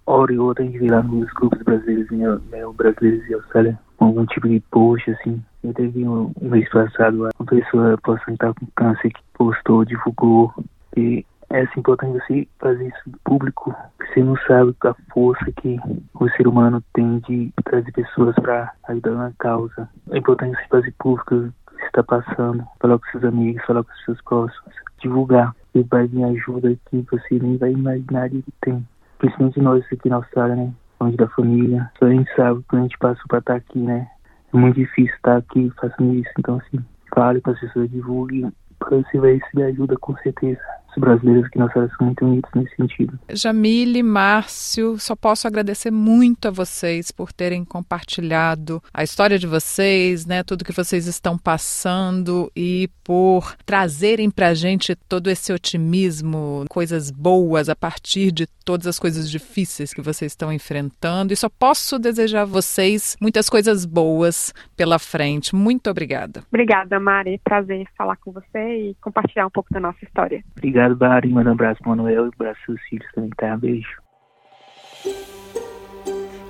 Hora 0.05 0.33
e 0.33 0.37
outra 0.37 0.63
a 0.63 0.67
gente 0.67 0.79
vê 0.79 0.89
lá 0.89 1.01
nos 1.01 1.31
grupos 1.33 1.61
brasileiros, 1.61 2.11
né, 2.11 2.61
brasileiros 2.75 3.29
e 3.29 3.33
Austrália, 3.33 3.79
com 3.97 4.05
algum 4.05 4.25
tipo 4.25 4.47
de 4.47 4.59
post, 4.71 5.09
assim. 5.11 5.41
Eu 5.63 5.73
teve 5.73 6.05
um, 6.05 6.31
um 6.41 6.49
mês 6.49 6.69
passado 6.69 7.29
uma 7.39 7.45
pessoa 7.45 7.97
possa 8.03 8.31
estar 8.31 8.53
com 8.53 8.65
câncer 8.75 9.11
que 9.11 9.21
postou, 9.33 9.85
divulgou 9.85 10.53
que 10.93 11.25
é 11.53 11.61
assim, 11.61 11.81
importante 11.81 12.19
você 12.19 12.47
fazer 12.59 12.87
isso 12.87 13.19
público. 13.23 13.75
Você 13.99 14.23
não 14.23 14.35
sabe 14.47 14.75
a 14.85 14.95
força 15.13 15.51
que 15.61 15.79
o 16.15 16.27
ser 16.31 16.47
humano 16.47 16.83
tem 16.93 17.19
de 17.19 17.53
trazer 17.63 17.91
pessoas 17.91 18.33
para 18.35 18.73
ajudar 18.87 19.11
na 19.11 19.31
causa. 19.37 19.87
É 20.09 20.17
importante 20.17 20.57
você 20.57 20.67
fazer 20.67 20.93
público 20.97 21.35
o 21.35 21.51
que 21.77 21.85
está 21.85 22.03
passando, 22.03 22.65
falar 22.79 22.97
com 22.97 23.05
seus 23.11 23.23
amigos, 23.23 23.63
falar 23.65 23.83
com 23.83 23.93
seus 24.03 24.19
próximos, 24.23 24.73
divulgar. 24.99 25.55
E 25.75 25.83
vai 25.83 26.07
vir 26.07 26.23
ajuda 26.23 26.75
que 26.89 27.05
você 27.11 27.37
nem 27.39 27.57
vai 27.57 27.71
imaginar 27.71 28.31
que 28.31 28.43
tem. 28.61 28.87
Principalmente 29.19 29.61
nós 29.61 29.85
aqui 29.91 30.09
na 30.09 30.15
Austrália, 30.15 30.55
né? 30.55 30.73
Longe 30.99 31.17
da 31.17 31.27
família. 31.29 31.91
Só 31.99 32.05
a 32.05 32.09
gente 32.09 32.35
sabe 32.35 32.63
que 32.67 32.75
a 32.75 32.81
gente 32.81 32.97
passou 32.97 33.25
para 33.27 33.39
estar 33.39 33.55
aqui, 33.55 33.77
né? 33.77 34.07
É 34.51 34.57
muito 34.57 34.75
difícil 34.75 35.15
estar 35.15 35.37
aqui 35.37 35.71
fazendo 35.79 36.15
isso. 36.15 36.31
Então, 36.39 36.57
assim, 36.57 36.83
fale 37.13 37.41
para 37.41 37.53
as 37.53 37.59
pessoas, 37.59 37.91
divulguem. 37.91 38.51
Você 38.89 39.19
ver 39.19 39.39
se 39.51 39.61
ajuda 39.61 39.95
com 39.97 40.17
certeza 40.17 40.59
brasileiros 40.97 41.49
que 41.49 41.60
nós 41.60 41.71
somos 41.73 41.91
muito 41.99 42.25
unidos 42.25 42.49
nesse 42.56 42.75
sentido. 42.75 43.19
Jamile, 43.29 44.03
Márcio, 44.03 44.97
só 44.99 45.15
posso 45.15 45.47
agradecer 45.47 45.91
muito 45.91 46.47
a 46.47 46.51
vocês 46.51 47.12
por 47.12 47.32
terem 47.32 47.63
compartilhado 47.63 48.82
a 48.93 49.03
história 49.03 49.38
de 49.38 49.47
vocês, 49.47 50.25
né, 50.25 50.43
tudo 50.43 50.65
que 50.65 50.71
vocês 50.71 51.08
estão 51.08 51.38
passando 51.38 52.51
e 52.56 52.89
por 53.03 53.56
trazerem 53.65 54.29
para 54.29 54.49
a 54.49 54.53
gente 54.53 54.95
todo 54.95 55.29
esse 55.29 55.51
otimismo, 55.51 56.65
coisas 56.69 57.12
boas 57.12 57.69
a 57.69 57.75
partir 57.75 58.32
de 58.32 58.47
todas 58.63 58.88
as 58.88 58.97
coisas 58.97 59.29
difíceis 59.29 59.93
que 59.93 60.01
vocês 60.01 60.32
estão 60.32 60.51
enfrentando. 60.51 61.34
E 61.34 61.36
só 61.36 61.49
posso 61.49 61.99
desejar 61.99 62.41
a 62.41 62.45
vocês 62.45 63.17
muitas 63.19 63.49
coisas 63.49 63.86
boas 63.86 64.53
pela 64.75 64.97
frente. 64.97 65.56
Muito 65.56 65.89
obrigada. 65.89 66.43
Obrigada, 66.49 66.99
Mari. 66.99 67.39
Prazer 67.43 67.88
falar 67.97 68.15
com 68.17 68.32
você 68.32 68.89
e 68.89 68.95
compartilhar 69.01 69.47
um 69.47 69.51
pouco 69.51 69.73
da 69.73 69.79
nossa 69.79 70.03
história. 70.03 70.43
Obrigado, 70.58 70.82
Mari. 70.89 71.29
Manda 71.29 71.49
um 71.49 71.53
abraço 71.53 71.81
para 71.81 71.89
Manuel 71.89 72.25
e 72.25 72.27
um 72.27 72.31
abraço 72.33 72.59
seus 72.65 72.81
filhos 72.81 73.07
também, 73.13 73.29
tá? 73.37 73.55
Beijo. 73.57 74.01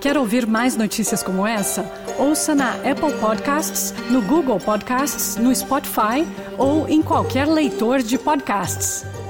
Quer 0.02 0.18
ouvir 0.18 0.46
mais 0.46 0.76
notícias 0.76 1.24
como 1.24 1.48
essa? 1.48 1.86
Ouça 2.20 2.54
na 2.54 2.72
Apple 2.74 3.18
Podcasts, 3.22 3.94
no 4.12 4.22
Google 4.22 4.60
Podcasts, 4.60 5.38
no 5.38 5.56
Spotify 5.56 6.28
ou 6.58 6.90
em 6.90 7.02
qualquer 7.02 7.48
leitor 7.48 8.00
de 8.00 8.18
podcasts. 8.18 9.23